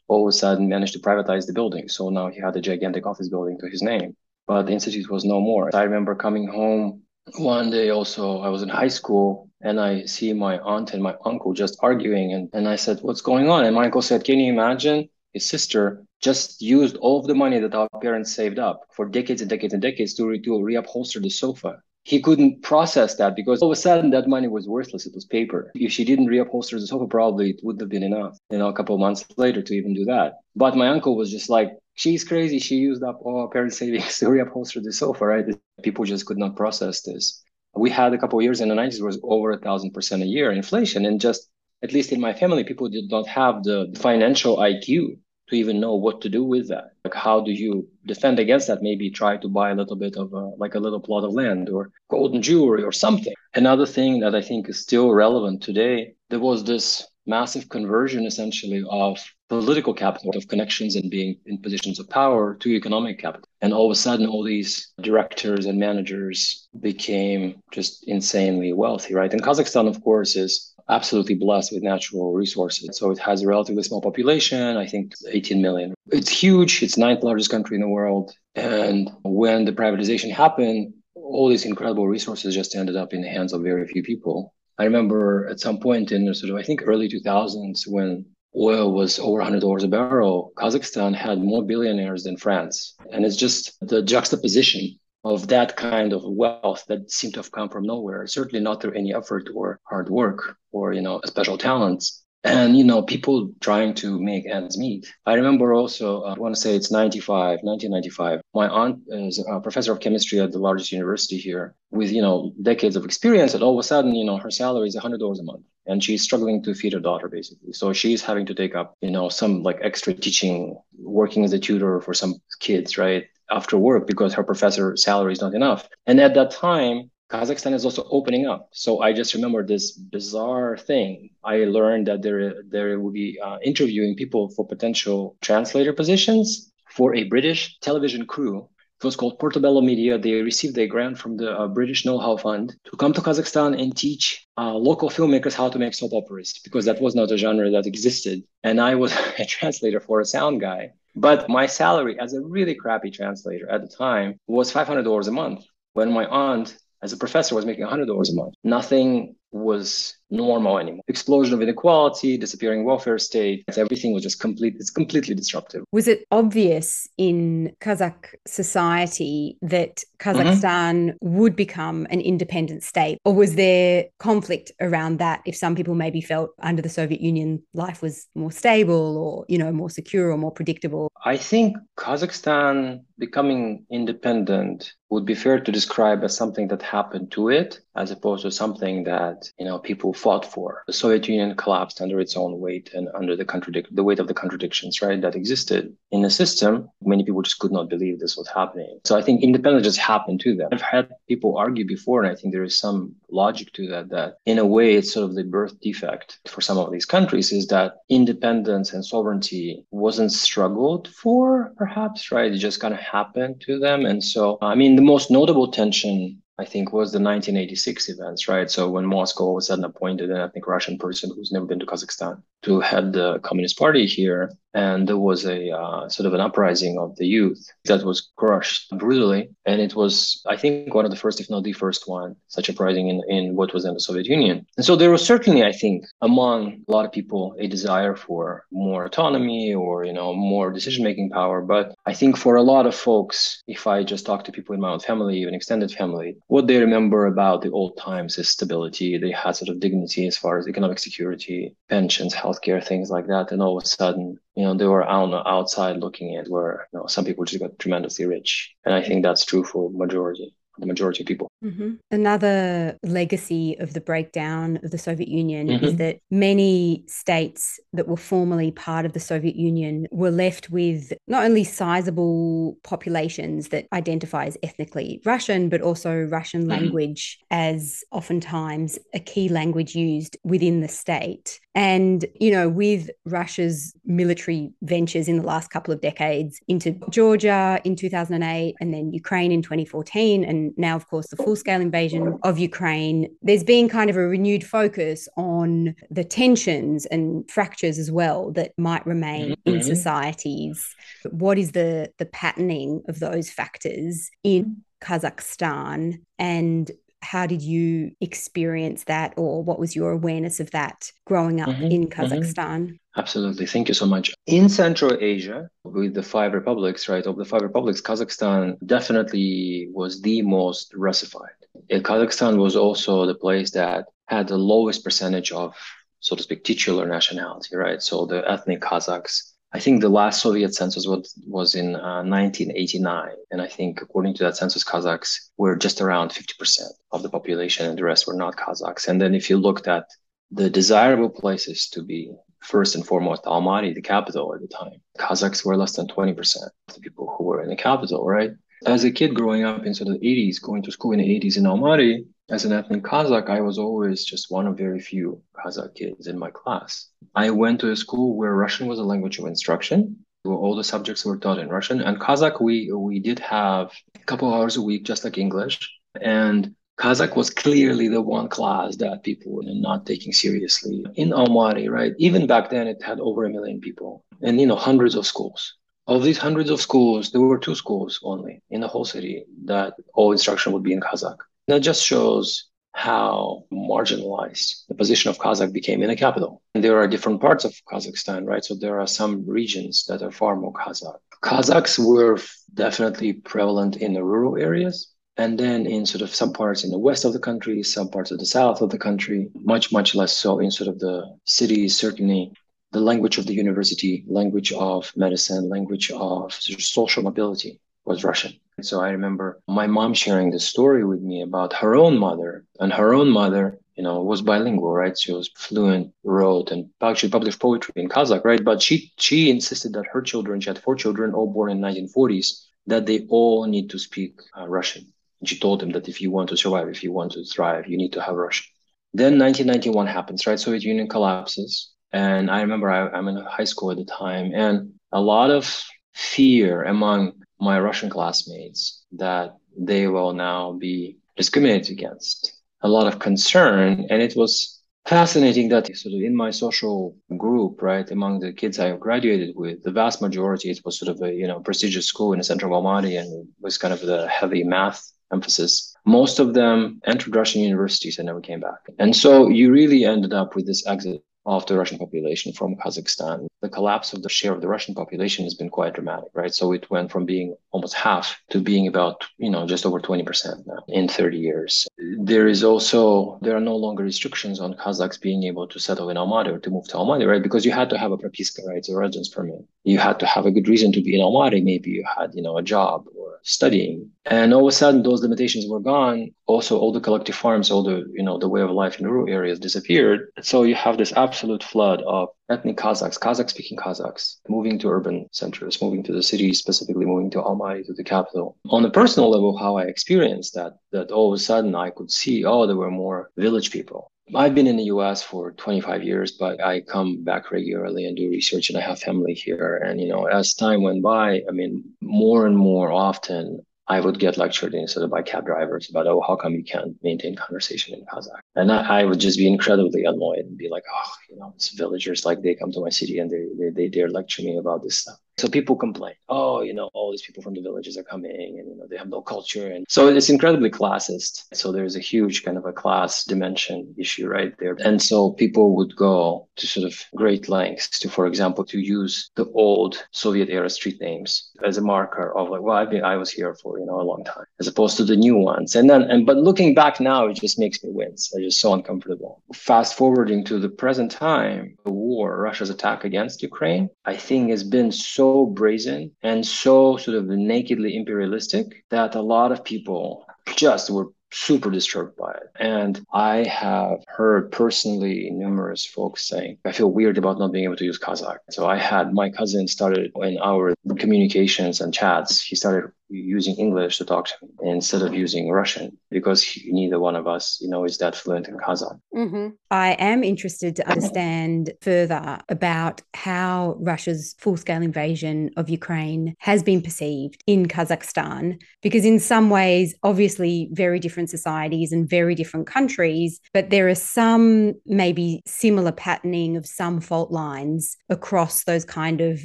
all 0.06 0.22
of 0.22 0.28
a 0.28 0.32
sudden 0.32 0.68
managed 0.68 0.92
to 0.92 1.00
privatize 1.00 1.46
the 1.46 1.52
building. 1.54 1.88
So 1.88 2.10
now 2.10 2.28
he 2.28 2.38
had 2.38 2.54
a 2.54 2.60
gigantic 2.60 3.06
office 3.06 3.30
building 3.30 3.58
to 3.60 3.68
his 3.68 3.82
name, 3.82 4.14
but 4.46 4.66
the 4.66 4.72
institute 4.72 5.10
was 5.10 5.24
no 5.24 5.40
more. 5.40 5.74
I 5.74 5.82
remember 5.82 6.14
coming 6.14 6.46
home 6.46 7.04
one 7.38 7.70
day 7.70 7.88
also, 7.90 8.40
I 8.40 8.48
was 8.48 8.62
in 8.62 8.68
high 8.68 8.88
school 8.88 9.48
and 9.64 9.80
I 9.80 10.04
see 10.04 10.32
my 10.32 10.58
aunt 10.58 10.92
and 10.92 11.02
my 11.02 11.16
uncle 11.24 11.54
just 11.54 11.78
arguing. 11.80 12.32
And, 12.34 12.48
and 12.52 12.68
I 12.68 12.76
said, 12.76 12.98
What's 13.00 13.22
going 13.22 13.48
on? 13.48 13.64
And 13.64 13.74
my 13.74 13.86
uncle 13.86 14.02
said, 14.02 14.22
Can 14.24 14.38
you 14.38 14.52
imagine? 14.52 15.08
His 15.32 15.46
sister 15.46 16.04
just 16.20 16.62
used 16.62 16.96
all 16.98 17.18
of 17.18 17.26
the 17.26 17.34
money 17.34 17.58
that 17.58 17.74
our 17.74 17.88
parents 18.00 18.32
saved 18.32 18.58
up 18.58 18.82
for 18.94 19.08
decades 19.08 19.40
and 19.40 19.50
decades 19.50 19.72
and 19.72 19.82
decades 19.82 20.14
to, 20.14 20.26
re- 20.26 20.40
to 20.42 20.50
reupholster 20.50 21.20
the 21.20 21.30
sofa. 21.30 21.78
He 22.04 22.20
couldn't 22.20 22.62
process 22.62 23.16
that 23.16 23.34
because 23.34 23.62
all 23.62 23.72
of 23.72 23.76
a 23.76 23.80
sudden 23.80 24.10
that 24.10 24.28
money 24.28 24.46
was 24.46 24.68
worthless. 24.68 25.06
It 25.06 25.14
was 25.14 25.24
paper. 25.24 25.72
If 25.74 25.90
she 25.90 26.04
didn't 26.04 26.28
reupholster 26.28 26.78
the 26.78 26.86
sofa, 26.86 27.06
probably 27.06 27.50
it 27.50 27.60
wouldn't 27.62 27.80
have 27.80 27.88
been 27.88 28.02
enough, 28.02 28.36
you 28.50 28.58
know, 28.58 28.68
a 28.68 28.74
couple 28.74 28.94
of 28.94 29.00
months 29.00 29.24
later 29.38 29.62
to 29.62 29.74
even 29.74 29.94
do 29.94 30.04
that. 30.04 30.34
But 30.54 30.76
my 30.76 30.88
uncle 30.88 31.16
was 31.16 31.30
just 31.30 31.48
like, 31.48 31.70
she's 31.94 32.22
crazy. 32.22 32.58
She 32.58 32.76
used 32.76 33.02
up 33.02 33.18
all 33.22 33.40
her 33.40 33.48
parents' 33.48 33.78
savings 33.82 34.18
to 34.18 34.26
reupholster 34.26 34.82
the 34.82 34.92
sofa, 34.92 35.24
right? 35.26 35.46
People 35.82 36.04
just 36.04 36.26
could 36.26 36.38
not 36.38 36.56
process 36.56 37.00
this. 37.00 37.43
We 37.76 37.90
had 37.90 38.12
a 38.12 38.18
couple 38.18 38.38
of 38.38 38.44
years 38.44 38.60
in 38.60 38.68
the 38.68 38.74
90s 38.74 39.02
was 39.02 39.18
over 39.22 39.52
a 39.52 39.58
thousand 39.58 39.92
percent 39.92 40.22
a 40.22 40.26
year 40.26 40.50
inflation. 40.52 41.04
And 41.04 41.20
just, 41.20 41.48
at 41.82 41.92
least 41.92 42.12
in 42.12 42.20
my 42.20 42.32
family, 42.32 42.64
people 42.64 42.88
did 42.88 43.10
not 43.10 43.26
have 43.28 43.62
the 43.62 43.94
financial 44.00 44.56
IQ 44.58 45.18
to 45.48 45.56
even 45.56 45.80
know 45.80 45.94
what 45.94 46.20
to 46.22 46.28
do 46.28 46.42
with 46.42 46.68
that. 46.68 46.92
Like, 47.04 47.14
how 47.14 47.40
do 47.40 47.52
you 47.52 47.86
defend 48.06 48.38
against 48.38 48.68
that? 48.68 48.82
Maybe 48.82 49.10
try 49.10 49.36
to 49.36 49.48
buy 49.48 49.70
a 49.70 49.74
little 49.74 49.96
bit 49.96 50.16
of 50.16 50.32
a, 50.32 50.52
like 50.56 50.74
a 50.74 50.78
little 50.78 51.00
plot 51.00 51.24
of 51.24 51.32
land 51.32 51.68
or 51.68 51.90
golden 52.08 52.40
jewelry 52.40 52.82
or 52.82 52.92
something. 52.92 53.34
Another 53.54 53.86
thing 53.86 54.20
that 54.20 54.34
I 54.34 54.40
think 54.40 54.68
is 54.68 54.80
still 54.80 55.12
relevant 55.12 55.62
today, 55.62 56.14
there 56.30 56.40
was 56.40 56.64
this 56.64 57.06
massive 57.26 57.68
conversion 57.68 58.26
essentially 58.26 58.84
of 58.90 59.18
political 59.48 59.94
capital, 59.94 60.36
of 60.36 60.48
connections 60.48 60.96
and 60.96 61.10
being 61.10 61.36
in 61.46 61.58
positions 61.58 61.98
of 61.98 62.08
power 62.08 62.54
to 62.56 62.70
economic 62.70 63.18
capital. 63.18 63.48
And 63.60 63.72
all 63.72 63.86
of 63.86 63.92
a 63.92 63.94
sudden, 63.94 64.26
all 64.26 64.42
these 64.42 64.92
directors 65.00 65.66
and 65.66 65.78
managers 65.78 66.68
became 66.80 67.62
just 67.70 68.04
insanely 68.08 68.72
wealthy, 68.72 69.14
right? 69.14 69.32
And 69.32 69.42
Kazakhstan, 69.42 69.88
of 69.88 70.02
course, 70.02 70.36
is 70.36 70.74
absolutely 70.88 71.34
blessed 71.34 71.72
with 71.72 71.82
natural 71.82 72.32
resources. 72.34 72.96
So 72.98 73.10
it 73.10 73.18
has 73.18 73.42
a 73.42 73.46
relatively 73.46 73.82
small 73.82 74.02
population, 74.02 74.76
I 74.76 74.86
think 74.86 75.14
18 75.28 75.62
million. 75.62 75.94
It's 76.08 76.30
huge. 76.30 76.82
It's 76.82 76.98
ninth 76.98 77.22
largest 77.22 77.50
country 77.50 77.76
in 77.76 77.80
the 77.80 77.88
world. 77.88 78.32
And 78.54 79.10
when 79.22 79.64
the 79.64 79.72
privatization 79.72 80.30
happened, 80.30 80.94
all 81.14 81.48
these 81.48 81.64
incredible 81.64 82.06
resources 82.06 82.54
just 82.54 82.76
ended 82.76 82.96
up 82.96 83.14
in 83.14 83.22
the 83.22 83.28
hands 83.28 83.52
of 83.52 83.62
very 83.62 83.86
few 83.86 84.02
people. 84.02 84.52
I 84.78 84.84
remember 84.84 85.46
at 85.48 85.60
some 85.60 85.78
point 85.78 86.10
in 86.10 86.24
the 86.24 86.34
sort 86.34 86.50
of, 86.50 86.56
I 86.56 86.62
think 86.62 86.82
early 86.84 87.08
2000s 87.08 87.86
when 87.86 88.26
oil 88.56 88.92
was 88.92 89.18
over 89.18 89.40
$100 89.40 89.84
a 89.84 89.88
barrel, 89.88 90.52
Kazakhstan 90.56 91.14
had 91.14 91.40
more 91.40 91.64
billionaires 91.64 92.24
than 92.24 92.36
France. 92.36 92.94
And 93.10 93.24
it's 93.24 93.36
just 93.36 93.72
the 93.80 94.02
juxtaposition 94.02 94.98
of 95.24 95.48
that 95.48 95.76
kind 95.76 96.12
of 96.12 96.22
wealth 96.24 96.84
that 96.88 97.10
seemed 97.10 97.34
to 97.34 97.40
have 97.40 97.52
come 97.52 97.68
from 97.68 97.84
nowhere, 97.84 98.26
certainly 98.26 98.62
not 98.62 98.82
through 98.82 98.92
any 98.92 99.14
effort 99.14 99.48
or 99.54 99.80
hard 99.84 100.10
work 100.10 100.56
or, 100.70 100.92
you 100.92 101.02
know, 101.02 101.20
special 101.24 101.56
talents. 101.56 102.23
And, 102.44 102.76
you 102.76 102.84
know, 102.84 103.02
people 103.02 103.52
trying 103.60 103.94
to 103.94 104.20
make 104.20 104.46
ends 104.46 104.76
meet. 104.76 105.12
I 105.24 105.34
remember 105.34 105.72
also, 105.72 106.22
uh, 106.22 106.34
I 106.34 106.38
want 106.38 106.54
to 106.54 106.60
say 106.60 106.76
it's 106.76 106.90
95, 106.90 107.60
1995. 107.62 108.40
My 108.54 108.68
aunt 108.68 109.00
is 109.08 109.42
a 109.48 109.60
professor 109.60 109.92
of 109.92 110.00
chemistry 110.00 110.40
at 110.40 110.52
the 110.52 110.58
largest 110.58 110.92
university 110.92 111.38
here 111.38 111.74
with, 111.90 112.12
you 112.12 112.20
know, 112.20 112.52
decades 112.60 112.96
of 112.96 113.04
experience. 113.04 113.54
And 113.54 113.62
all 113.62 113.72
of 113.72 113.78
a 113.78 113.82
sudden, 113.82 114.14
you 114.14 114.24
know, 114.24 114.36
her 114.36 114.50
salary 114.50 114.88
is 114.88 114.96
$100 114.96 115.40
a 115.40 115.42
month 115.42 115.64
and 115.86 116.02
she's 116.02 116.22
struggling 116.22 116.62
to 116.62 116.74
feed 116.74 116.94
her 116.94 116.98
daughter 116.98 117.28
basically 117.28 117.70
so 117.70 117.92
she's 117.92 118.22
having 118.22 118.46
to 118.46 118.54
take 118.54 118.74
up 118.74 118.94
you 119.02 119.10
know 119.10 119.28
some 119.28 119.62
like 119.62 119.76
extra 119.82 120.14
teaching 120.14 120.74
working 120.98 121.44
as 121.44 121.52
a 121.52 121.58
tutor 121.58 122.00
for 122.00 122.14
some 122.14 122.36
kids 122.58 122.96
right 122.96 123.26
after 123.50 123.76
work 123.76 124.06
because 124.06 124.34
her 124.34 124.42
professor 124.42 124.96
salary 124.96 125.32
is 125.32 125.40
not 125.40 125.54
enough. 125.54 125.88
And 126.06 126.20
at 126.20 126.34
that 126.34 126.50
time, 126.50 127.10
Kazakhstan 127.30 127.72
is 127.72 127.84
also 127.84 128.06
opening 128.10 128.46
up. 128.46 128.68
So 128.72 129.00
I 129.00 129.12
just 129.12 129.34
remember 129.34 129.64
this 129.64 129.92
bizarre 129.92 130.76
thing. 130.76 131.30
I 131.42 131.64
learned 131.64 132.06
that 132.06 132.22
there 132.22 132.62
there 132.68 133.00
will 133.00 133.10
be 133.12 133.38
uh, 133.40 133.58
interviewing 133.62 134.14
people 134.14 134.50
for 134.50 134.66
potential 134.66 135.36
translator 135.40 135.92
positions 135.92 136.70
for 136.90 137.14
a 137.14 137.24
British 137.24 137.78
television 137.80 138.26
crew. 138.26 138.68
It 139.00 139.04
was 139.04 139.16
called 139.16 139.38
Portobello 139.38 139.80
Media. 139.80 140.16
They 140.16 140.34
received 140.42 140.78
a 140.78 140.86
grant 140.86 141.18
from 141.18 141.36
the 141.36 141.50
uh, 141.50 141.66
British 141.68 142.06
Know-how 142.06 142.36
Fund 142.36 142.76
to 142.84 142.96
come 142.96 143.12
to 143.14 143.20
Kazakhstan 143.20 143.78
and 143.80 143.96
teach 143.96 144.46
uh, 144.56 144.72
local 144.74 145.10
filmmakers 145.10 145.54
how 145.54 145.68
to 145.68 145.78
make 145.78 145.94
soap 145.94 146.12
operas 146.12 146.60
because 146.62 146.84
that 146.84 147.00
was 147.00 147.14
not 147.14 147.32
a 147.32 147.36
genre 147.36 147.70
that 147.70 147.86
existed. 147.86 148.44
And 148.62 148.80
I 148.80 148.94
was 148.94 149.12
a 149.38 149.44
translator 149.44 150.00
for 150.00 150.20
a 150.20 150.24
sound 150.24 150.60
guy. 150.60 150.92
But 151.16 151.48
my 151.48 151.66
salary 151.66 152.18
as 152.20 152.32
a 152.34 152.40
really 152.40 152.74
crappy 152.74 153.10
translator 153.10 153.68
at 153.70 153.82
the 153.82 153.88
time 153.88 154.38
was 154.46 154.72
$500 154.72 155.28
a 155.28 155.30
month 155.30 155.64
when 155.92 156.12
my 156.12 156.26
aunt 156.26 156.76
as 157.04 157.12
a 157.12 157.18
professor 157.18 157.54
was 157.54 157.66
making 157.66 157.86
$100 157.86 158.08
a 158.08 158.34
month. 158.34 158.54
Nothing 158.64 159.36
was 159.52 160.16
normal 160.34 160.78
anymore. 160.78 161.02
Explosion 161.08 161.54
of 161.54 161.62
inequality, 161.62 162.36
disappearing 162.36 162.84
welfare 162.84 163.18
state, 163.18 163.64
everything 163.76 164.12
was 164.12 164.22
just 164.22 164.40
complete, 164.40 164.74
it's 164.78 164.90
completely 164.90 165.34
disruptive. 165.34 165.84
Was 165.92 166.08
it 166.08 166.26
obvious 166.30 167.08
in 167.16 167.74
Kazakh 167.80 168.34
society 168.46 169.56
that 169.62 170.04
Kazakhstan 170.18 171.12
mm-hmm. 171.12 171.36
would 171.38 171.54
become 171.56 172.06
an 172.10 172.20
independent 172.20 172.82
state? 172.82 173.18
Or 173.24 173.34
was 173.34 173.54
there 173.56 174.06
conflict 174.18 174.72
around 174.80 175.18
that 175.18 175.42
if 175.46 175.56
some 175.56 175.74
people 175.74 175.94
maybe 175.94 176.20
felt 176.20 176.50
under 176.60 176.82
the 176.82 176.88
Soviet 176.88 177.20
Union 177.20 177.62
life 177.74 178.02
was 178.02 178.26
more 178.34 178.52
stable 178.52 179.18
or, 179.18 179.44
you 179.48 179.58
know, 179.58 179.72
more 179.72 179.90
secure 179.90 180.30
or 180.30 180.38
more 180.38 180.52
predictable? 180.52 181.10
I 181.24 181.36
think 181.36 181.76
Kazakhstan 181.96 183.02
becoming 183.18 183.86
independent 183.90 184.92
would 185.10 185.24
be 185.24 185.34
fair 185.34 185.60
to 185.60 185.72
describe 185.72 186.24
as 186.24 186.36
something 186.36 186.68
that 186.68 186.82
happened 186.82 187.30
to 187.32 187.48
it 187.48 187.80
as 187.96 188.10
opposed 188.10 188.42
to 188.42 188.50
something 188.50 189.04
that, 189.04 189.48
you 189.58 189.64
know, 189.64 189.78
people 189.78 190.12
fought 190.24 190.46
for. 190.54 190.82
The 190.86 191.00
Soviet 191.02 191.28
Union 191.28 191.54
collapsed 191.54 192.00
under 192.00 192.18
its 192.18 192.34
own 192.42 192.52
weight 192.58 192.86
and 192.94 193.08
under 193.14 193.36
the 193.36 193.44
contradict 193.44 193.94
the 193.94 194.06
weight 194.08 194.18
of 194.18 194.28
the 194.28 194.40
contradictions, 194.42 195.02
right, 195.02 195.20
that 195.20 195.36
existed 195.36 195.94
in 196.10 196.22
the 196.22 196.30
system. 196.30 196.88
Many 197.02 197.24
people 197.24 197.42
just 197.42 197.58
could 197.58 197.72
not 197.72 197.90
believe 197.90 198.18
this 198.18 198.36
was 198.36 198.48
happening. 198.48 198.94
So 199.04 199.18
I 199.18 199.22
think 199.22 199.42
independence 199.42 199.84
just 199.84 199.98
happened 199.98 200.40
to 200.40 200.56
them. 200.56 200.70
I've 200.72 200.90
had 200.96 201.10
people 201.28 201.58
argue 201.58 201.86
before, 201.86 202.22
and 202.22 202.32
I 202.32 202.36
think 202.36 202.52
there 202.54 202.70
is 202.70 202.78
some 202.78 203.14
logic 203.30 203.72
to 203.74 203.86
that, 203.88 204.08
that 204.16 204.30
in 204.46 204.58
a 204.58 204.70
way 204.76 204.94
it's 204.94 205.12
sort 205.12 205.28
of 205.28 205.34
the 205.34 205.44
birth 205.44 205.78
defect 205.80 206.38
for 206.46 206.60
some 206.62 206.78
of 206.78 206.90
these 206.90 207.04
countries 207.04 207.52
is 207.52 207.66
that 207.66 207.96
independence 208.08 208.94
and 208.94 209.04
sovereignty 209.04 209.84
wasn't 209.90 210.32
struggled 210.32 211.08
for, 211.08 211.74
perhaps, 211.76 212.32
right? 212.32 212.52
It 212.52 212.58
just 212.58 212.80
kind 212.80 212.94
of 212.94 213.00
happened 213.00 213.60
to 213.66 213.78
them. 213.78 214.06
And 214.06 214.24
so, 214.24 214.56
I 214.62 214.74
mean, 214.74 214.96
the 214.96 215.10
most 215.12 215.30
notable 215.30 215.68
tension 215.70 216.40
I 216.56 216.64
think 216.64 216.92
was 216.92 217.10
the 217.10 217.18
1986 217.18 218.08
events, 218.10 218.46
right? 218.48 218.70
So 218.70 218.88
when 218.88 219.06
Moscow 219.06 219.58
a 219.58 219.62
sudden 219.62 219.84
appointed 219.84 220.30
an 220.30 220.36
ethnic 220.36 220.66
Russian 220.68 220.98
person 220.98 221.30
who's 221.34 221.50
never 221.50 221.66
been 221.66 221.80
to 221.80 221.86
Kazakhstan 221.86 222.42
to 222.62 222.80
head 222.80 223.12
the 223.12 223.40
Communist 223.40 223.76
Party 223.76 224.06
here, 224.06 224.52
and 224.74 225.08
there 225.08 225.18
was 225.18 225.46
a 225.46 225.70
uh, 225.70 226.08
sort 226.08 226.26
of 226.26 226.34
an 226.34 226.40
uprising 226.40 226.98
of 226.98 227.16
the 227.16 227.26
youth 227.26 227.66
that 227.84 228.04
was 228.04 228.30
crushed 228.36 228.90
brutally, 228.98 229.48
and 229.64 229.80
it 229.80 229.94
was, 229.94 230.42
I 230.48 230.56
think, 230.56 230.94
one 230.94 231.04
of 231.04 231.10
the 231.10 231.16
first, 231.16 231.40
if 231.40 231.48
not 231.48 231.62
the 231.62 231.72
first 231.72 232.08
one, 232.08 232.36
such 232.48 232.68
uprising 232.68 233.08
in 233.08 233.22
in 233.28 233.56
what 233.56 233.72
was 233.72 233.84
then 233.84 233.94
the 233.94 234.00
Soviet 234.00 234.26
Union. 234.26 234.66
And 234.76 234.84
so 234.84 234.96
there 234.96 235.10
was 235.10 235.24
certainly, 235.24 235.62
I 235.64 235.72
think, 235.72 236.04
among 236.20 236.84
a 236.88 236.92
lot 236.92 237.04
of 237.04 237.12
people, 237.12 237.54
a 237.58 237.66
desire 237.66 238.16
for 238.16 238.64
more 238.72 239.04
autonomy 239.04 239.74
or 239.74 240.04
you 240.04 240.12
know 240.12 240.34
more 240.34 240.72
decision 240.72 241.04
making 241.04 241.30
power. 241.30 241.62
But 241.62 241.94
I 242.06 242.14
think 242.14 242.36
for 242.36 242.56
a 242.56 242.62
lot 242.62 242.86
of 242.86 242.94
folks, 242.94 243.62
if 243.66 243.86
I 243.86 244.02
just 244.02 244.26
talk 244.26 244.44
to 244.44 244.52
people 244.52 244.74
in 244.74 244.80
my 244.80 244.90
own 244.90 245.00
family, 245.00 245.38
even 245.38 245.54
extended 245.54 245.92
family, 245.92 246.36
what 246.48 246.66
they 246.66 246.78
remember 246.78 247.26
about 247.26 247.62
the 247.62 247.70
old 247.70 247.96
times 247.96 248.38
is 248.38 248.48
stability. 248.48 249.18
They 249.18 249.30
had 249.30 249.56
sort 249.56 249.68
of 249.68 249.80
dignity 249.80 250.26
as 250.26 250.36
far 250.36 250.58
as 250.58 250.66
economic 250.68 250.98
security, 250.98 251.76
pensions, 251.88 252.34
healthcare, 252.34 252.84
things 252.84 253.10
like 253.10 253.26
that. 253.28 253.52
And 253.52 253.62
all 253.62 253.78
of 253.78 253.84
a 253.84 253.86
sudden, 253.86 254.38
you 254.54 254.64
know, 254.64 254.74
they 254.74 254.86
were 254.86 255.04
on 255.04 255.30
the 255.30 255.46
outside 255.48 255.96
looking 255.96 256.36
at 256.36 256.48
where 256.48 256.88
you 256.92 257.00
know, 257.00 257.06
some 257.06 257.24
people 257.24 257.44
just 257.44 257.62
got 257.62 257.78
tremendously 257.78 258.26
rich. 258.26 258.74
And 258.84 258.94
I 258.94 259.02
think 259.02 259.22
that's 259.22 259.44
true 259.44 259.64
for 259.64 259.90
majority 259.90 260.54
the 260.78 260.86
majority 260.86 261.22
of 261.22 261.26
people. 261.26 261.48
Mm-hmm. 261.64 261.94
Another 262.10 262.98
legacy 263.02 263.76
of 263.78 263.94
the 263.94 264.00
breakdown 264.00 264.78
of 264.82 264.90
the 264.90 264.98
Soviet 264.98 265.28
Union 265.28 265.68
mm-hmm. 265.68 265.84
is 265.84 265.96
that 265.96 266.18
many 266.30 267.04
states 267.06 267.78
that 267.92 268.08
were 268.08 268.16
formerly 268.16 268.70
part 268.70 269.06
of 269.06 269.12
the 269.12 269.20
Soviet 269.20 269.56
Union 269.56 270.06
were 270.10 270.30
left 270.30 270.70
with 270.70 271.12
not 271.28 271.44
only 271.44 271.64
sizable 271.64 272.76
populations 272.82 273.68
that 273.68 273.86
identify 273.92 274.46
as 274.46 274.58
ethnically 274.62 275.22
Russian, 275.24 275.68
but 275.68 275.80
also 275.80 276.22
Russian 276.22 276.62
mm-hmm. 276.62 276.70
language 276.70 277.38
as 277.50 278.02
oftentimes 278.10 278.98
a 279.14 279.20
key 279.20 279.48
language 279.48 279.94
used 279.94 280.36
within 280.44 280.80
the 280.80 280.88
state. 280.88 281.60
And, 281.74 282.24
you 282.40 282.52
know, 282.52 282.68
with 282.68 283.10
Russia's 283.24 283.94
military 284.04 284.72
ventures 284.82 285.26
in 285.26 285.38
the 285.38 285.42
last 285.42 285.70
couple 285.70 285.92
of 285.92 286.00
decades 286.00 286.60
into 286.68 286.92
Georgia 287.10 287.80
in 287.84 287.96
2008 287.96 288.76
and 288.80 288.94
then 288.94 289.12
Ukraine 289.12 289.50
in 289.50 289.60
2014 289.60 290.44
and 290.44 290.72
now, 290.76 290.94
of 290.94 291.08
course, 291.08 291.26
the 291.28 291.36
full 291.36 291.56
scale 291.56 291.80
invasion 291.80 292.38
of 292.44 292.58
Ukraine, 292.58 293.28
there's 293.42 293.64
been 293.64 293.88
kind 293.88 294.08
of 294.08 294.16
a 294.16 294.20
renewed 294.20 294.64
focus 294.64 295.28
on 295.36 295.96
the 296.10 296.22
tensions 296.22 297.06
and 297.06 297.50
fractures 297.50 297.98
as 297.98 298.10
well 298.10 298.52
that 298.52 298.72
might 298.78 299.04
remain 299.04 299.50
mm-hmm. 299.50 299.76
in 299.76 299.82
societies. 299.82 300.94
What 301.30 301.58
is 301.58 301.72
the, 301.72 302.12
the 302.18 302.26
patterning 302.26 303.02
of 303.08 303.18
those 303.18 303.50
factors 303.50 304.30
in 304.44 304.82
Kazakhstan? 305.02 306.20
And 306.38 306.90
how 307.24 307.46
did 307.46 307.62
you 307.62 308.12
experience 308.20 309.04
that 309.04 309.34
or 309.36 309.62
what 309.62 309.78
was 309.78 309.96
your 309.96 310.12
awareness 310.12 310.60
of 310.60 310.70
that 310.72 311.10
growing 311.26 311.60
up 311.60 311.68
mm-hmm, 311.68 311.84
in 311.84 312.08
mm-hmm. 312.08 312.20
Kazakhstan? 312.20 312.80
Mm-hmm. 312.82 312.94
Absolutely. 313.16 313.66
Thank 313.66 313.88
you 313.88 313.94
so 313.94 314.06
much. 314.06 314.34
In 314.46 314.68
Central 314.68 315.16
Asia, 315.20 315.68
with 315.84 316.14
the 316.14 316.22
five 316.22 316.52
republics, 316.52 317.08
right, 317.08 317.24
of 317.24 317.36
the 317.36 317.44
five 317.44 317.62
republics, 317.62 318.00
Kazakhstan 318.00 318.76
definitely 318.84 319.88
was 319.92 320.20
the 320.20 320.42
most 320.42 320.92
Russified. 320.94 321.58
Kazakhstan 321.90 322.58
was 322.58 322.76
also 322.76 323.24
the 323.24 323.34
place 323.34 323.70
that 323.72 324.06
had 324.26 324.48
the 324.48 324.58
lowest 324.58 325.04
percentage 325.04 325.52
of, 325.52 325.74
so 326.20 326.34
to 326.34 326.42
speak, 326.42 326.64
titular 326.64 327.06
nationality, 327.06 327.76
right? 327.76 328.02
So 328.02 328.26
the 328.26 328.48
ethnic 328.50 328.80
Kazakhs 328.80 329.53
I 329.74 329.80
think 329.80 330.00
the 330.00 330.08
last 330.08 330.40
Soviet 330.40 330.72
census 330.72 331.04
was, 331.04 331.34
was 331.48 331.74
in 331.74 331.96
uh, 331.96 332.22
1989. 332.22 333.30
And 333.50 333.60
I 333.60 333.66
think 333.66 334.00
according 334.00 334.34
to 334.34 334.44
that 334.44 334.56
census, 334.56 334.84
Kazakhs 334.84 335.50
were 335.56 335.74
just 335.74 336.00
around 336.00 336.30
50% 336.30 336.80
of 337.10 337.24
the 337.24 337.28
population 337.28 337.86
and 337.86 337.98
the 337.98 338.04
rest 338.04 338.28
were 338.28 338.36
not 338.36 338.56
Kazakhs. 338.56 339.08
And 339.08 339.20
then 339.20 339.34
if 339.34 339.50
you 339.50 339.56
looked 339.56 339.88
at 339.88 340.06
the 340.52 340.70
desirable 340.70 341.28
places 341.28 341.88
to 341.90 342.02
be, 342.02 342.32
first 342.62 342.94
and 342.94 343.04
foremost, 343.04 343.42
Almaty, 343.44 343.92
the 343.92 344.00
capital 344.00 344.54
at 344.54 344.60
the 344.60 344.68
time, 344.68 345.00
Kazakhs 345.18 345.66
were 345.66 345.76
less 345.76 345.96
than 345.96 346.06
20% 346.06 346.56
of 346.88 346.94
the 346.94 347.00
people 347.00 347.34
who 347.36 347.42
were 347.42 347.60
in 347.60 347.68
the 347.68 347.76
capital, 347.76 348.24
right? 348.24 348.52
As 348.86 349.02
a 349.02 349.10
kid 349.10 349.34
growing 349.34 349.64
up 349.64 349.84
in 349.84 349.92
sort 349.92 350.08
of 350.08 350.20
the 350.20 350.26
80s, 350.26 350.62
going 350.62 350.84
to 350.84 350.92
school 350.92 351.12
in 351.12 351.18
the 351.18 351.40
80s 351.40 351.56
in 351.56 351.64
Almaty, 351.64 352.26
As 352.50 352.66
an 352.66 352.72
ethnic 352.72 353.02
Kazakh, 353.02 353.48
I 353.48 353.62
was 353.62 353.78
always 353.78 354.22
just 354.22 354.50
one 354.50 354.66
of 354.66 354.76
very 354.76 355.00
few 355.00 355.40
Kazakh 355.56 355.94
kids 355.94 356.26
in 356.26 356.38
my 356.38 356.50
class. 356.50 357.08
I 357.34 357.48
went 357.48 357.80
to 357.80 357.90
a 357.90 357.96
school 357.96 358.36
where 358.36 358.54
Russian 358.54 358.86
was 358.86 358.98
a 358.98 359.02
language 359.02 359.38
of 359.38 359.46
instruction. 359.46 360.18
All 360.44 360.76
the 360.76 360.84
subjects 360.84 361.24
were 361.24 361.38
taught 361.38 361.58
in 361.58 361.70
Russian. 361.70 362.02
And 362.02 362.20
Kazakh, 362.20 362.60
we 362.60 362.92
we 362.92 363.18
did 363.18 363.38
have 363.38 363.92
a 364.14 364.24
couple 364.26 364.52
hours 364.52 364.76
a 364.76 364.82
week, 364.82 365.04
just 365.04 365.24
like 365.24 365.38
English. 365.38 365.90
And 366.20 366.74
Kazakh 366.98 367.34
was 367.34 367.48
clearly 367.48 368.08
the 368.08 368.20
one 368.20 368.50
class 368.50 368.96
that 368.96 369.22
people 369.22 369.52
were 369.52 369.62
not 369.64 370.04
taking 370.04 370.34
seriously. 370.34 371.06
In 371.14 371.30
Almaty, 371.30 371.88
right? 371.90 372.12
Even 372.18 372.46
back 372.46 372.68
then, 372.68 372.86
it 372.88 373.02
had 373.02 373.20
over 373.20 373.44
a 373.44 373.50
million 373.50 373.80
people 373.80 374.22
and, 374.42 374.60
you 374.60 374.66
know, 374.66 374.76
hundreds 374.76 375.14
of 375.14 375.24
schools. 375.26 375.76
Of 376.06 376.22
these 376.22 376.36
hundreds 376.36 376.68
of 376.68 376.82
schools, 376.82 377.30
there 377.30 377.40
were 377.40 377.58
two 377.58 377.74
schools 377.74 378.20
only 378.22 378.62
in 378.68 378.82
the 378.82 378.88
whole 378.88 379.06
city 379.06 379.46
that 379.64 379.94
all 380.12 380.32
instruction 380.32 380.74
would 380.74 380.82
be 380.82 380.92
in 380.92 381.00
Kazakh. 381.00 381.38
That 381.68 381.80
just 381.80 382.04
shows 382.04 382.68
how 382.92 383.64
marginalized 383.72 384.86
the 384.88 384.94
position 384.94 385.30
of 385.30 385.38
Kazakh 385.38 385.72
became 385.72 386.02
in 386.02 386.08
the 386.08 386.16
capital. 386.16 386.62
And 386.74 386.84
there 386.84 386.98
are 386.98 387.08
different 387.08 387.40
parts 387.40 387.64
of 387.64 387.74
Kazakhstan, 387.90 388.46
right? 388.46 388.64
So 388.64 388.74
there 388.74 389.00
are 389.00 389.06
some 389.06 389.44
regions 389.46 390.04
that 390.06 390.22
are 390.22 390.30
far 390.30 390.56
more 390.56 390.72
Kazakh. 390.72 391.18
Kazakhs 391.42 391.98
were 391.98 392.38
definitely 392.72 393.32
prevalent 393.32 393.96
in 393.96 394.14
the 394.14 394.22
rural 394.22 394.56
areas, 394.56 395.08
and 395.36 395.58
then 395.58 395.86
in 395.86 396.06
sort 396.06 396.22
of 396.22 396.34
some 396.34 396.52
parts 396.52 396.84
in 396.84 396.90
the 396.90 396.98
west 396.98 397.24
of 397.24 397.32
the 397.32 397.40
country, 397.40 397.82
some 397.82 398.08
parts 398.08 398.30
of 398.30 398.38
the 398.38 398.46
south 398.46 398.80
of 398.80 398.90
the 398.90 398.98
country, 398.98 399.48
much, 399.54 399.90
much 399.90 400.14
less 400.14 400.36
so 400.36 400.60
in 400.60 400.70
sort 400.70 400.88
of 400.88 400.98
the 401.00 401.24
cities, 401.46 401.96
certainly 401.96 402.52
the 402.92 403.00
language 403.00 403.38
of 403.38 403.46
the 403.46 403.54
university, 403.54 404.24
language 404.28 404.72
of 404.72 405.12
medicine, 405.16 405.68
language 405.68 406.12
of 406.12 406.52
social 406.52 407.22
mobility 407.24 407.80
was 408.04 408.24
Russian. 408.24 408.54
So 408.82 409.00
I 409.00 409.10
remember 409.10 409.60
my 409.68 409.86
mom 409.86 410.14
sharing 410.14 410.50
the 410.50 410.60
story 410.60 411.04
with 411.04 411.20
me 411.20 411.42
about 411.42 411.72
her 411.74 411.94
own 411.94 412.18
mother, 412.18 412.64
and 412.80 412.92
her 412.92 413.14
own 413.14 413.30
mother, 413.30 413.78
you 413.94 414.02
know, 414.02 414.22
was 414.22 414.42
bilingual, 414.42 414.92
right? 414.92 415.16
She 415.16 415.32
was 415.32 415.48
fluent, 415.56 416.12
wrote, 416.24 416.70
and 416.72 416.90
actually 417.00 417.30
published 417.30 417.60
poetry 417.60 417.92
in 417.96 418.08
Kazakh, 418.08 418.44
right? 418.44 418.64
But 418.64 418.82
she 418.82 419.12
she 419.18 419.50
insisted 419.50 419.92
that 419.92 420.06
her 420.12 420.20
children, 420.22 420.60
she 420.60 420.70
had 420.70 420.78
four 420.78 420.96
children, 420.96 421.34
all 421.34 421.52
born 421.52 421.70
in 421.70 421.80
1940s, 421.80 422.66
that 422.86 423.06
they 423.06 423.26
all 423.28 423.66
need 423.66 423.90
to 423.90 423.98
speak 423.98 424.40
uh, 424.58 424.66
Russian. 424.66 425.12
And 425.40 425.48
she 425.48 425.58
told 425.58 425.80
them 425.80 425.90
that 425.90 426.08
if 426.08 426.20
you 426.20 426.30
want 426.30 426.48
to 426.50 426.56
survive, 426.56 426.88
if 426.88 427.02
you 427.04 427.12
want 427.12 427.32
to 427.32 427.44
thrive, 427.44 427.86
you 427.88 427.96
need 427.96 428.12
to 428.14 428.22
have 428.22 428.34
Russian. 428.34 428.66
Then 429.12 429.38
1991 429.38 430.08
happens, 430.08 430.46
right? 430.46 430.58
Soviet 430.58 430.82
Union 430.82 431.08
collapses. 431.08 431.92
And 432.12 432.50
I 432.50 432.60
remember 432.62 432.90
I, 432.90 433.08
I'm 433.08 433.28
in 433.28 433.36
high 433.36 433.64
school 433.64 433.90
at 433.90 433.96
the 433.96 434.04
time, 434.04 434.52
and 434.54 434.94
a 435.12 435.20
lot 435.20 435.50
of 435.50 435.84
fear 436.14 436.82
among 436.82 437.43
my 437.60 437.78
Russian 437.80 438.10
classmates 438.10 439.04
that 439.12 439.56
they 439.76 440.06
will 440.06 440.32
now 440.32 440.72
be 440.72 441.18
discriminated 441.36 441.90
against. 441.90 442.52
A 442.82 442.88
lot 442.88 443.06
of 443.06 443.18
concern. 443.18 444.06
And 444.10 444.22
it 444.22 444.36
was 444.36 444.82
fascinating 445.06 445.68
that 445.68 445.86
sort 445.96 446.14
of 446.14 446.20
in 446.20 446.34
my 446.34 446.50
social 446.50 447.16
group, 447.36 447.82
right, 447.82 448.10
among 448.10 448.40
the 448.40 448.52
kids 448.52 448.78
I 448.78 448.96
graduated 448.96 449.54
with, 449.56 449.82
the 449.82 449.90
vast 449.90 450.20
majority, 450.22 450.70
it 450.70 450.80
was 450.84 450.98
sort 450.98 451.14
of 451.14 451.22
a, 451.22 451.32
you 451.32 451.46
know, 451.46 451.60
prestigious 451.60 452.06
school 452.06 452.32
in 452.32 452.38
the 452.38 452.44
center 452.44 452.66
of 452.66 452.72
Almaty 452.72 453.18
and 453.20 453.48
was 453.60 453.78
kind 453.78 453.92
of 453.92 454.00
the 454.00 454.28
heavy 454.28 454.64
math 454.64 455.10
emphasis. 455.32 455.94
Most 456.06 456.38
of 456.38 456.54
them 456.54 457.00
entered 457.06 457.34
Russian 457.34 457.62
universities 457.62 458.18
and 458.18 458.26
never 458.26 458.40
came 458.40 458.60
back. 458.60 458.80
And 458.98 459.14
so 459.16 459.48
you 459.48 459.72
really 459.72 460.04
ended 460.04 460.32
up 460.32 460.54
with 460.54 460.66
this 460.66 460.86
exit 460.86 461.22
of 461.46 461.66
the 461.66 461.76
Russian 461.76 461.98
population 461.98 462.52
from 462.52 462.76
Kazakhstan. 462.76 463.46
The 463.60 463.68
collapse 463.68 464.12
of 464.12 464.22
the 464.22 464.28
share 464.28 464.52
of 464.52 464.60
the 464.60 464.68
Russian 464.68 464.94
population 464.94 465.44
has 465.44 465.54
been 465.54 465.70
quite 465.70 465.94
dramatic, 465.94 466.30
right? 466.34 466.54
So 466.54 466.72
it 466.72 466.90
went 466.90 467.10
from 467.10 467.24
being 467.24 467.54
almost 467.70 467.94
half 467.94 468.40
to 468.50 468.60
being 468.60 468.86
about, 468.86 469.24
you 469.38 469.50
know, 469.50 469.66
just 469.66 469.86
over 469.86 470.00
20% 470.00 470.66
now 470.66 470.84
in 470.88 471.08
30 471.08 471.38
years. 471.38 471.86
There 471.98 472.46
is 472.46 472.64
also, 472.64 473.38
there 473.42 473.56
are 473.56 473.60
no 473.60 473.76
longer 473.76 474.04
restrictions 474.04 474.60
on 474.60 474.74
Kazakhs 474.74 475.20
being 475.20 475.44
able 475.44 475.66
to 475.68 475.78
settle 475.78 476.10
in 476.10 476.16
Almaty 476.16 476.48
or 476.48 476.58
to 476.58 476.70
move 476.70 476.88
to 476.88 476.96
Almaty, 476.96 477.26
right? 477.28 477.42
Because 477.42 477.64
you 477.64 477.72
had 477.72 477.90
to 477.90 477.98
have 477.98 478.12
a 478.12 478.18
propiska, 478.18 478.66
right? 478.66 478.86
A 478.88 478.96
residence 478.96 479.28
permit. 479.28 479.64
You 479.84 479.98
had 479.98 480.20
to 480.20 480.26
have 480.26 480.46
a 480.46 480.50
good 480.50 480.68
reason 480.68 480.92
to 480.92 481.02
be 481.02 481.14
in 481.14 481.20
Almaty. 481.20 481.62
Maybe 481.62 481.90
you 481.90 482.04
had, 482.18 482.34
you 482.34 482.42
know, 482.42 482.56
a 482.58 482.62
job 482.62 483.06
studying. 483.44 484.10
And 484.24 484.52
all 484.52 484.62
of 484.62 484.68
a 484.68 484.72
sudden 484.72 485.02
those 485.02 485.22
limitations 485.22 485.66
were 485.68 485.80
gone. 485.80 486.32
Also, 486.46 486.78
all 486.78 486.92
the 486.92 487.00
collective 487.00 487.34
farms, 487.34 487.70
all 487.70 487.82
the, 487.82 488.04
you 488.12 488.22
know, 488.22 488.38
the 488.38 488.48
way 488.48 488.62
of 488.62 488.70
life 488.70 488.98
in 488.98 489.06
rural 489.06 489.28
areas 489.28 489.58
disappeared. 489.58 490.28
So 490.40 490.64
you 490.64 490.74
have 490.74 490.98
this 490.98 491.12
absolute 491.12 491.62
flood 491.62 492.02
of 492.02 492.30
ethnic 492.50 492.76
Kazakhs, 492.76 493.18
Kazakh 493.18 493.50
speaking 493.50 493.78
Kazakhs, 493.78 494.36
moving 494.48 494.78
to 494.80 494.88
urban 494.88 495.28
centers, 495.30 495.80
moving 495.80 496.02
to 496.04 496.12
the 496.12 496.22
cities, 496.22 496.58
specifically 496.58 497.06
moving 497.06 497.30
to 497.30 497.42
Almaty, 497.42 497.86
to 497.86 497.92
the 497.92 498.04
capital. 498.04 498.56
On 498.70 498.84
a 498.84 498.90
personal 498.90 499.30
level, 499.30 499.56
how 499.56 499.76
I 499.76 499.84
experienced 499.84 500.54
that, 500.54 500.78
that 500.92 501.10
all 501.10 501.32
of 501.32 501.36
a 501.36 501.42
sudden 501.42 501.74
I 501.74 501.90
could 501.90 502.10
see, 502.10 502.44
oh, 502.44 502.66
there 502.66 502.76
were 502.76 502.90
more 502.90 503.30
village 503.36 503.70
people. 503.70 504.10
I've 504.34 504.54
been 504.54 504.66
in 504.66 504.76
the 504.76 504.84
US 504.84 505.22
for 505.22 505.52
25 505.52 506.02
years, 506.02 506.32
but 506.32 506.62
I 506.62 506.80
come 506.80 507.24
back 507.24 507.50
regularly 507.50 508.06
and 508.06 508.16
do 508.16 508.30
research 508.30 508.70
and 508.70 508.78
I 508.78 508.80
have 508.80 508.98
family 508.98 509.34
here. 509.34 509.76
And, 509.84 510.00
you 510.00 510.08
know, 510.08 510.24
as 510.24 510.54
time 510.54 510.82
went 510.82 511.02
by, 511.02 511.42
I 511.48 511.52
mean, 511.52 511.84
more 512.00 512.46
and 512.46 512.56
more 512.56 512.90
often, 512.90 513.64
I 513.86 514.00
would 514.00 514.18
get 514.18 514.38
lectured 514.38 514.72
instead 514.72 515.02
of 515.02 515.10
by 515.10 515.20
cab 515.20 515.44
drivers 515.44 515.90
about, 515.90 516.06
oh, 516.06 516.22
how 516.26 516.36
come 516.36 516.54
you 516.54 516.64
can't 516.64 516.96
maintain 517.02 517.36
conversation 517.36 517.94
in 517.94 518.06
Kazakh? 518.06 518.40
And 518.54 518.72
I, 518.72 519.00
I, 519.00 519.04
would 519.04 519.20
just 519.20 519.36
be 519.36 519.46
incredibly 519.46 520.04
annoyed 520.04 520.38
and 520.38 520.56
be 520.56 520.70
like, 520.70 520.84
oh, 520.90 521.12
you 521.34 521.40
know, 521.40 521.52
it's 521.56 521.70
villagers, 521.70 522.24
like 522.24 522.42
they 522.42 522.54
come 522.54 522.70
to 522.72 522.80
my 522.80 522.90
city 522.90 523.18
and 523.18 523.30
they, 523.30 523.46
they, 523.58 523.70
they 523.70 523.88
dare 523.88 524.08
lecture 524.08 524.42
me 524.42 524.56
about 524.56 524.82
this 524.82 524.98
stuff. 524.98 525.18
So 525.36 525.48
people 525.48 525.74
complain, 525.74 526.14
oh, 526.28 526.62
you 526.62 526.72
know, 526.72 526.90
all 526.94 527.10
these 527.10 527.22
people 527.22 527.42
from 527.42 527.54
the 527.54 527.60
villages 527.60 527.98
are 527.98 528.04
coming 528.04 528.30
and, 528.30 528.68
you 528.68 528.76
know, 528.76 528.86
they 528.88 528.96
have 528.96 529.08
no 529.08 529.20
culture. 529.20 529.68
And 529.68 529.84
so 529.88 530.06
it's 530.06 530.30
incredibly 530.30 530.70
classist. 530.70 531.46
So 531.52 531.72
there's 531.72 531.96
a 531.96 532.00
huge 532.00 532.44
kind 532.44 532.56
of 532.56 532.64
a 532.66 532.72
class 532.72 533.24
dimension 533.24 533.92
issue 533.98 534.28
right 534.28 534.54
there. 534.60 534.76
And 534.84 535.02
so 535.02 535.32
people 535.32 535.74
would 535.74 535.96
go 535.96 536.46
to 536.54 536.66
sort 536.68 536.86
of 536.86 537.02
great 537.16 537.48
lengths 537.48 537.98
to, 537.98 538.08
for 538.08 538.28
example, 538.28 538.64
to 538.66 538.78
use 538.78 539.30
the 539.34 539.46
old 539.54 540.06
Soviet 540.12 540.50
era 540.50 540.70
street 540.70 541.00
names 541.00 541.50
as 541.64 541.78
a 541.78 541.82
marker 541.82 542.32
of 542.38 542.50
like, 542.50 542.60
well, 542.60 542.76
I've 542.76 542.90
been, 542.90 543.02
I 543.02 543.16
was 543.16 543.32
here 543.32 543.54
for, 543.56 543.80
you 543.80 543.86
know, 543.86 544.00
a 544.00 544.06
long 544.06 544.22
time 544.22 544.46
as 544.60 544.68
opposed 544.68 544.96
to 544.98 545.04
the 545.04 545.16
new 545.16 545.34
ones. 545.34 545.74
And 545.74 545.90
then, 545.90 546.02
and, 546.02 546.26
but 546.26 546.36
looking 546.36 546.74
back 546.74 547.00
now, 547.00 547.26
it 547.26 547.40
just 547.40 547.58
makes 547.58 547.82
me 547.82 547.90
wince. 547.90 548.32
I 548.36 548.40
just 548.40 548.60
so 548.60 548.72
uncomfortable. 548.72 549.42
Fast 549.52 549.96
forwarding 549.96 550.44
to 550.44 550.60
the 550.60 550.68
present 550.68 551.10
time, 551.10 551.23
the 551.24 551.90
war, 551.90 552.38
Russia's 552.38 552.70
attack 552.70 553.04
against 553.04 553.42
Ukraine, 553.42 553.88
I 554.04 554.16
think 554.16 554.50
has 554.50 554.64
been 554.64 554.92
so 554.92 555.46
brazen 555.46 556.12
and 556.22 556.46
so 556.46 556.96
sort 556.96 557.16
of 557.16 557.26
nakedly 557.26 557.96
imperialistic 557.96 558.84
that 558.90 559.14
a 559.14 559.22
lot 559.22 559.52
of 559.52 559.64
people 559.64 560.26
just 560.56 560.90
were 560.90 561.08
super 561.32 561.70
disturbed 561.70 562.16
by 562.16 562.30
it. 562.30 562.48
And 562.60 563.04
I 563.12 563.44
have 563.44 564.04
heard 564.06 564.52
personally 564.52 565.30
numerous 565.32 565.84
folks 565.84 566.28
saying, 566.28 566.58
I 566.64 566.72
feel 566.72 566.92
weird 566.92 567.18
about 567.18 567.38
not 567.38 567.52
being 567.52 567.64
able 567.64 567.76
to 567.76 567.84
use 567.84 567.98
Kazakh. 567.98 568.38
So 568.50 568.66
I 568.66 568.76
had 568.76 569.12
my 569.12 569.30
cousin 569.30 569.66
started 569.66 570.12
in 570.14 570.38
our 570.38 570.74
communications 570.98 571.80
and 571.80 571.92
chats, 571.92 572.40
he 572.40 572.54
started 572.54 572.92
using 573.16 573.56
English 573.56 573.98
to 573.98 574.04
talk 574.04 574.26
to 574.26 574.34
me 574.42 574.70
instead 574.70 575.02
of 575.02 575.14
using 575.14 575.50
Russian 575.50 575.96
because 576.10 576.42
he, 576.42 576.72
neither 576.72 576.98
one 576.98 577.16
of 577.16 577.26
us, 577.26 577.58
you 577.60 577.68
know, 577.68 577.84
is 577.84 577.98
that 577.98 578.14
fluent 578.14 578.48
in 578.48 578.56
Kazakh. 578.56 578.98
Mm-hmm. 579.14 579.48
I 579.70 579.92
am 579.92 580.24
interested 580.24 580.76
to 580.76 580.88
understand 580.88 581.72
further 581.82 582.38
about 582.48 583.02
how 583.14 583.76
Russia's 583.80 584.34
full 584.38 584.56
scale 584.56 584.82
invasion 584.82 585.50
of 585.56 585.68
Ukraine 585.68 586.34
has 586.38 586.62
been 586.62 586.82
perceived 586.82 587.42
in 587.46 587.66
Kazakhstan, 587.66 588.60
because 588.82 589.04
in 589.04 589.18
some 589.18 589.50
ways, 589.50 589.94
obviously, 590.02 590.68
very 590.72 590.98
different 590.98 591.30
societies 591.30 591.92
and 591.92 592.08
very 592.08 592.34
different 592.34 592.66
countries, 592.66 593.40
but 593.52 593.70
there 593.70 593.88
are 593.88 593.94
some 593.94 594.74
maybe 594.86 595.42
similar 595.46 595.92
patterning 595.92 596.56
of 596.56 596.66
some 596.66 597.00
fault 597.00 597.30
lines 597.30 597.96
across 598.08 598.64
those 598.64 598.84
kind 598.84 599.20
of 599.20 599.40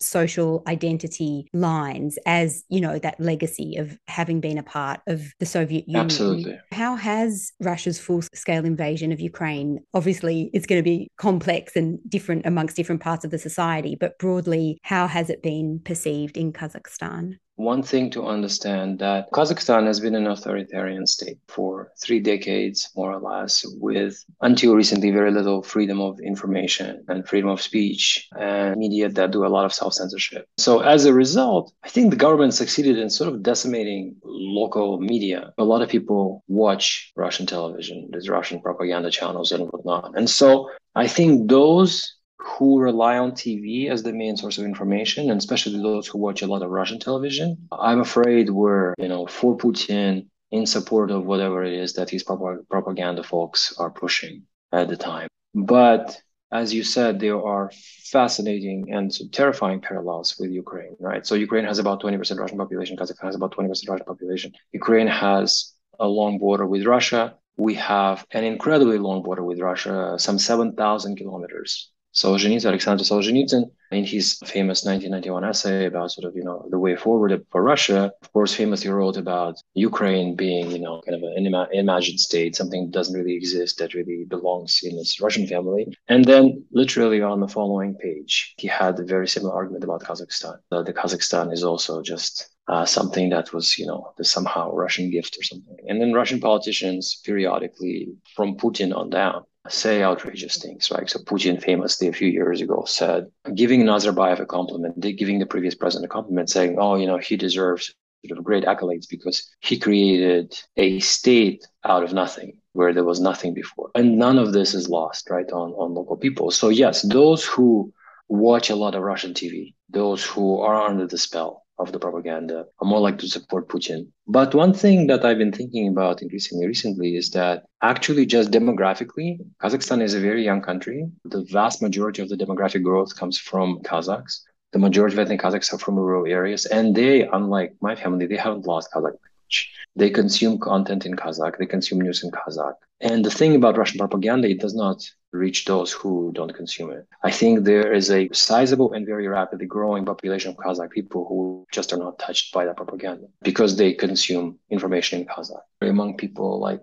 social 0.00 0.62
identity 0.66 1.48
lines 1.52 2.18
as, 2.26 2.64
you 2.68 2.80
know, 2.80 2.98
that 2.98 3.20
legacy 3.20 3.53
legacy 3.54 3.76
of 3.76 3.98
having 4.08 4.40
been 4.40 4.58
a 4.58 4.62
part 4.62 5.00
of 5.06 5.32
the 5.40 5.46
Soviet 5.46 5.86
Union. 5.86 6.04
Absolutely. 6.04 6.58
How 6.72 6.96
has 6.96 7.52
Russia's 7.60 7.98
full 7.98 8.22
scale 8.34 8.64
invasion 8.64 9.12
of 9.12 9.20
Ukraine, 9.20 9.80
obviously, 9.92 10.50
it's 10.52 10.66
going 10.66 10.78
to 10.78 10.84
be 10.84 11.08
complex 11.16 11.76
and 11.76 11.98
different 12.08 12.46
amongst 12.46 12.76
different 12.76 13.00
parts 13.00 13.24
of 13.24 13.30
the 13.30 13.38
society, 13.38 13.96
but 13.98 14.18
broadly, 14.18 14.78
how 14.82 15.06
has 15.06 15.30
it 15.30 15.42
been 15.42 15.80
perceived 15.84 16.36
in 16.36 16.52
Kazakhstan? 16.52 17.38
One 17.56 17.82
thing 17.82 18.10
to 18.10 18.26
understand 18.26 18.98
that 18.98 19.30
Kazakhstan 19.30 19.86
has 19.86 20.00
been 20.00 20.14
an 20.14 20.26
authoritarian 20.26 21.06
state 21.06 21.38
for 21.46 21.92
three 22.02 22.20
decades, 22.20 22.90
more 22.96 23.12
or 23.12 23.20
less, 23.20 23.64
with 23.80 24.24
until 24.40 24.74
recently 24.74 25.10
very 25.10 25.30
little 25.30 25.62
freedom 25.62 26.00
of 26.00 26.18
information 26.20 27.04
and 27.08 27.28
freedom 27.28 27.50
of 27.50 27.62
speech 27.62 28.28
and 28.38 28.76
media 28.76 29.08
that 29.08 29.30
do 29.30 29.46
a 29.46 29.48
lot 29.48 29.64
of 29.64 29.72
self 29.72 29.94
censorship. 29.94 30.48
So, 30.58 30.80
as 30.80 31.04
a 31.04 31.12
result, 31.12 31.72
I 31.84 31.88
think 31.88 32.10
the 32.10 32.16
government 32.16 32.54
succeeded 32.54 32.98
in 32.98 33.08
sort 33.08 33.32
of 33.32 33.42
decimating 33.42 34.16
local 34.24 35.00
media. 35.00 35.52
A 35.58 35.64
lot 35.64 35.82
of 35.82 35.88
people 35.88 36.42
watch 36.48 37.12
Russian 37.16 37.46
television, 37.46 38.08
there's 38.10 38.28
Russian 38.28 38.60
propaganda 38.60 39.10
channels 39.10 39.52
and 39.52 39.68
whatnot. 39.68 40.16
And 40.16 40.28
so, 40.28 40.70
I 40.96 41.06
think 41.06 41.48
those 41.48 42.14
who 42.44 42.78
rely 42.78 43.16
on 43.18 43.32
TV 43.32 43.88
as 43.90 44.02
the 44.02 44.12
main 44.12 44.36
source 44.36 44.58
of 44.58 44.64
information, 44.64 45.30
and 45.30 45.38
especially 45.38 45.80
those 45.80 46.06
who 46.06 46.18
watch 46.18 46.42
a 46.42 46.46
lot 46.46 46.62
of 46.62 46.70
Russian 46.70 46.98
television, 46.98 47.68
I'm 47.72 48.00
afraid 48.00 48.50
were, 48.50 48.94
you 48.98 49.08
know, 49.08 49.26
for 49.26 49.56
Putin 49.56 50.26
in 50.50 50.66
support 50.66 51.10
of 51.10 51.24
whatever 51.24 51.64
it 51.64 51.72
is 51.72 51.94
that 51.94 52.08
these 52.08 52.22
propaganda 52.22 53.22
folks 53.22 53.74
are 53.78 53.90
pushing 53.90 54.42
at 54.72 54.88
the 54.88 54.96
time. 54.96 55.28
But 55.54 56.20
as 56.52 56.72
you 56.72 56.84
said, 56.84 57.18
there 57.18 57.42
are 57.42 57.72
fascinating 58.12 58.92
and 58.92 59.10
terrifying 59.32 59.80
parallels 59.80 60.36
with 60.38 60.50
Ukraine, 60.50 60.94
right? 61.00 61.26
So 61.26 61.34
Ukraine 61.34 61.64
has 61.64 61.78
about 61.78 62.02
20% 62.02 62.38
Russian 62.38 62.58
population, 62.58 62.96
Kazakhstan 62.96 63.24
has 63.24 63.34
about 63.34 63.56
20% 63.56 63.68
Russian 63.88 64.06
population. 64.06 64.52
Ukraine 64.72 65.08
has 65.08 65.72
a 65.98 66.06
long 66.06 66.38
border 66.38 66.66
with 66.66 66.84
Russia. 66.84 67.34
We 67.56 67.74
have 67.74 68.26
an 68.32 68.44
incredibly 68.44 68.98
long 68.98 69.22
border 69.22 69.44
with 69.44 69.60
Russia, 69.60 70.16
some 70.18 70.38
7,000 70.38 71.16
kilometers. 71.16 71.90
Solzhenitsyn, 72.14 72.68
Alexander 72.68 73.02
Solzhenitsyn, 73.02 73.70
in 73.90 74.04
his 74.04 74.38
famous 74.44 74.84
1991 74.84 75.44
essay 75.44 75.86
about 75.86 76.12
sort 76.12 76.26
of, 76.26 76.36
you 76.36 76.44
know, 76.44 76.66
the 76.70 76.78
way 76.78 76.94
forward 76.96 77.44
for 77.50 77.62
Russia, 77.62 78.12
of 78.22 78.32
course, 78.32 78.54
famously 78.54 78.90
wrote 78.90 79.16
about 79.16 79.56
Ukraine 79.74 80.36
being, 80.36 80.70
you 80.70 80.78
know, 80.78 81.02
kind 81.06 81.16
of 81.16 81.22
an 81.36 81.46
ima- 81.46 81.68
imagined 81.72 82.20
state, 82.20 82.54
something 82.54 82.84
that 82.84 82.92
doesn't 82.92 83.18
really 83.18 83.34
exist 83.34 83.78
that 83.78 83.94
really 83.94 84.24
belongs 84.28 84.80
in 84.82 84.96
this 84.96 85.20
Russian 85.20 85.46
family. 85.46 85.86
And 86.08 86.24
then 86.24 86.64
literally 86.72 87.20
on 87.20 87.40
the 87.40 87.48
following 87.48 87.94
page, 87.94 88.54
he 88.58 88.68
had 88.68 88.98
a 88.98 89.04
very 89.04 89.28
similar 89.28 89.52
argument 89.54 89.84
about 89.84 90.02
Kazakhstan. 90.02 90.58
That 90.70 90.86
the 90.86 90.92
Kazakhstan 90.92 91.52
is 91.52 91.64
also 91.64 92.02
just 92.02 92.48
uh, 92.68 92.84
something 92.84 93.30
that 93.30 93.52
was, 93.52 93.76
you 93.78 93.86
know, 93.86 94.12
the 94.16 94.24
somehow 94.24 94.72
Russian 94.72 95.10
gift 95.10 95.36
or 95.38 95.42
something. 95.42 95.76
And 95.88 96.00
then 96.00 96.12
Russian 96.12 96.40
politicians 96.40 97.20
periodically, 97.24 98.14
from 98.34 98.56
Putin 98.56 98.96
on 98.96 99.10
down, 99.10 99.44
say 99.68 100.02
outrageous 100.02 100.58
things, 100.58 100.90
right? 100.90 101.08
So 101.08 101.20
Putin 101.20 101.62
famously 101.62 102.08
a 102.08 102.12
few 102.12 102.28
years 102.28 102.60
ago 102.60 102.84
said, 102.86 103.30
giving 103.54 103.82
Nazarbayev 103.84 104.40
a 104.40 104.46
compliment, 104.46 105.00
giving 105.00 105.38
the 105.38 105.46
previous 105.46 105.74
president 105.74 106.10
a 106.10 106.12
compliment, 106.12 106.50
saying, 106.50 106.76
oh, 106.78 106.96
you 106.96 107.06
know, 107.06 107.18
he 107.18 107.36
deserves 107.36 107.94
sort 108.26 108.38
of 108.38 108.44
great 108.44 108.64
accolades 108.64 109.08
because 109.08 109.50
he 109.60 109.78
created 109.78 110.54
a 110.76 111.00
state 111.00 111.66
out 111.84 112.02
of 112.02 112.12
nothing 112.12 112.58
where 112.72 112.92
there 112.92 113.04
was 113.04 113.20
nothing 113.20 113.54
before. 113.54 113.90
And 113.94 114.18
none 114.18 114.38
of 114.38 114.52
this 114.52 114.74
is 114.74 114.88
lost, 114.88 115.30
right, 115.30 115.50
on, 115.50 115.72
on 115.72 115.94
local 115.94 116.16
people. 116.16 116.50
So 116.50 116.68
yes, 116.68 117.02
those 117.02 117.44
who 117.44 117.92
watch 118.28 118.70
a 118.70 118.76
lot 118.76 118.94
of 118.94 119.02
Russian 119.02 119.32
TV, 119.32 119.74
those 119.88 120.24
who 120.24 120.60
are 120.60 120.88
under 120.88 121.06
the 121.06 121.18
spell 121.18 121.63
of 121.78 121.92
the 121.92 121.98
propaganda 121.98 122.66
are 122.80 122.86
more 122.86 123.00
likely 123.00 123.18
to 123.18 123.28
support 123.28 123.68
Putin. 123.68 124.08
But 124.26 124.54
one 124.54 124.72
thing 124.72 125.06
that 125.08 125.24
I've 125.24 125.38
been 125.38 125.52
thinking 125.52 125.88
about 125.88 126.22
increasingly 126.22 126.66
recently 126.66 127.16
is 127.16 127.30
that 127.30 127.64
actually 127.82 128.26
just 128.26 128.50
demographically, 128.50 129.38
Kazakhstan 129.62 130.02
is 130.02 130.14
a 130.14 130.20
very 130.20 130.44
young 130.44 130.62
country. 130.62 131.06
The 131.24 131.44
vast 131.50 131.82
majority 131.82 132.22
of 132.22 132.28
the 132.28 132.36
demographic 132.36 132.82
growth 132.82 133.16
comes 133.16 133.38
from 133.38 133.80
Kazakhs. 133.80 134.40
The 134.72 134.78
majority 134.78 135.14
of 135.14 135.20
ethnic 135.20 135.40
Kazakhs 135.40 135.72
are 135.72 135.78
from 135.78 135.96
rural 135.96 136.26
areas, 136.26 136.66
and 136.66 136.94
they, 136.94 137.22
unlike 137.22 137.74
my 137.80 137.94
family, 137.94 138.26
they 138.26 138.36
haven't 138.36 138.66
lost 138.66 138.88
Kazakh 138.92 139.18
language. 139.44 139.72
They 139.96 140.10
consume 140.10 140.58
content 140.58 141.06
in 141.06 141.14
Kazakh, 141.16 141.58
they 141.58 141.66
consume 141.66 142.00
news 142.00 142.24
in 142.24 142.30
Kazakh. 142.30 142.74
And 143.00 143.24
the 143.24 143.30
thing 143.30 143.54
about 143.54 143.76
Russian 143.76 143.98
propaganda, 143.98 144.48
it 144.48 144.60
does 144.60 144.74
not 144.74 145.02
reach 145.32 145.64
those 145.64 145.92
who 145.92 146.32
don't 146.34 146.54
consume 146.54 146.90
it. 146.90 147.06
I 147.22 147.30
think 147.30 147.64
there 147.64 147.92
is 147.92 148.10
a 148.10 148.28
sizable 148.32 148.92
and 148.92 149.06
very 149.06 149.26
rapidly 149.28 149.66
growing 149.66 150.04
population 150.04 150.50
of 150.50 150.56
Kazakh 150.56 150.90
people 150.90 151.26
who 151.28 151.66
just 151.72 151.92
are 151.92 151.98
not 151.98 152.18
touched 152.18 152.52
by 152.52 152.64
that 152.64 152.76
propaganda 152.76 153.26
because 153.42 153.76
they 153.76 153.92
consume 153.92 154.58
information 154.70 155.20
in 155.20 155.26
Kazakh. 155.26 155.62
Among 155.80 156.16
people 156.16 156.60
like 156.60 156.80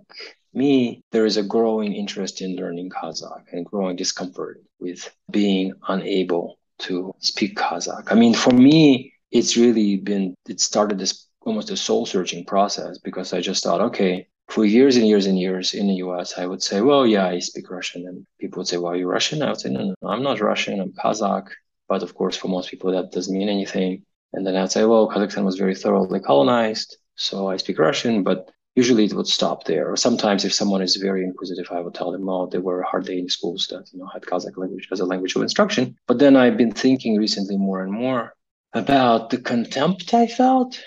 me, 0.54 1.02
there 1.12 1.26
is 1.26 1.38
a 1.38 1.44
growing 1.44 1.94
interest 1.94 2.42
in 2.42 2.56
learning 2.56 2.90
Kazakh 2.90 3.46
and 3.52 3.66
growing 3.66 3.96
discomfort 3.96 4.62
with 4.80 5.10
being 5.30 5.74
unable 5.88 6.60
to 6.80 7.14
speak 7.20 7.56
Kazakh. 7.56 8.12
I 8.12 8.16
mean, 8.16 8.34
for 8.34 8.52
me, 8.54 9.14
it's 9.32 9.56
really 9.56 9.96
been, 9.98 10.36
it 10.48 10.60
started 10.60 11.00
this 11.00 11.26
almost 11.42 11.72
a 11.72 11.78
soul 11.78 12.06
searching 12.06 12.46
process 12.46 12.98
because 13.00 13.34
I 13.34 13.42
just 13.42 13.64
thought, 13.64 13.82
okay, 13.82 14.28
for 14.50 14.66
years 14.66 14.98
and 14.98 15.08
years 15.08 15.26
and 15.28 15.40
years 15.40 15.74
in 15.74 15.88
the 15.88 15.96
US, 15.96 16.38
I 16.38 16.46
would 16.46 16.62
say, 16.62 16.82
well, 16.82 17.08
yeah, 17.08 17.28
I 17.28 17.40
speak 17.40 17.70
Russian. 17.70 18.08
And 18.08 18.26
people 18.40 18.60
would 18.60 18.68
say, 18.68 18.78
well, 18.78 18.94
are 18.94 18.96
you're 18.96 19.08
Russian? 19.08 19.42
I 19.42 19.50
would 19.50 19.62
say, 19.62 19.70
no, 19.70 19.96
no, 20.02 20.10
I'm 20.10 20.24
not 20.24 20.42
Russian. 20.42 20.80
I'm 20.80 20.92
Kazakh. 20.92 21.48
But 21.88 22.04
of 22.04 22.14
course, 22.16 22.36
for 22.38 22.48
most 22.48 22.70
people, 22.70 22.92
that 22.92 23.12
doesn't 23.12 23.38
mean 23.38 23.50
anything. 23.50 24.04
And 24.34 24.46
then 24.46 24.56
I'd 24.56 24.72
say, 24.72 24.86
well, 24.86 25.10
Kazakhstan 25.10 25.46
was 25.46 25.58
very 25.58 25.76
thoroughly 25.76 26.20
colonized. 26.20 26.98
So 27.16 27.48
I 27.48 27.58
speak 27.58 27.80
Russian, 27.80 28.24
but 28.24 28.50
usually 28.76 29.06
it 29.06 29.14
would 29.14 29.28
stop 29.28 29.66
there. 29.66 29.92
Or 29.92 29.98
sometimes 29.98 30.46
if 30.46 30.54
someone 30.54 30.82
is 30.82 30.96
very 30.96 31.24
inquisitive, 31.24 31.68
I 31.72 31.82
would 31.82 31.94
tell 31.94 32.12
them, 32.12 32.28
oh, 32.30 32.48
there 32.48 32.62
were 32.62 32.84
hardly 32.84 33.18
any 33.18 33.30
schools 33.30 33.68
that, 33.72 33.90
you 33.94 34.00
know, 34.00 34.08
had 34.08 34.24
Kazakh 34.24 34.58
language 34.58 34.88
as 34.92 35.00
a 35.00 35.06
language 35.06 35.36
of 35.36 35.42
instruction. 35.42 35.98
But 36.08 36.20
then 36.20 36.36
I've 36.36 36.58
been 36.58 36.72
thinking 36.72 37.18
recently 37.18 37.58
more 37.58 37.82
and 37.84 37.92
more 37.92 38.36
about 38.74 39.30
the 39.30 39.38
contempt 39.38 40.14
I 40.14 40.28
felt 40.28 40.82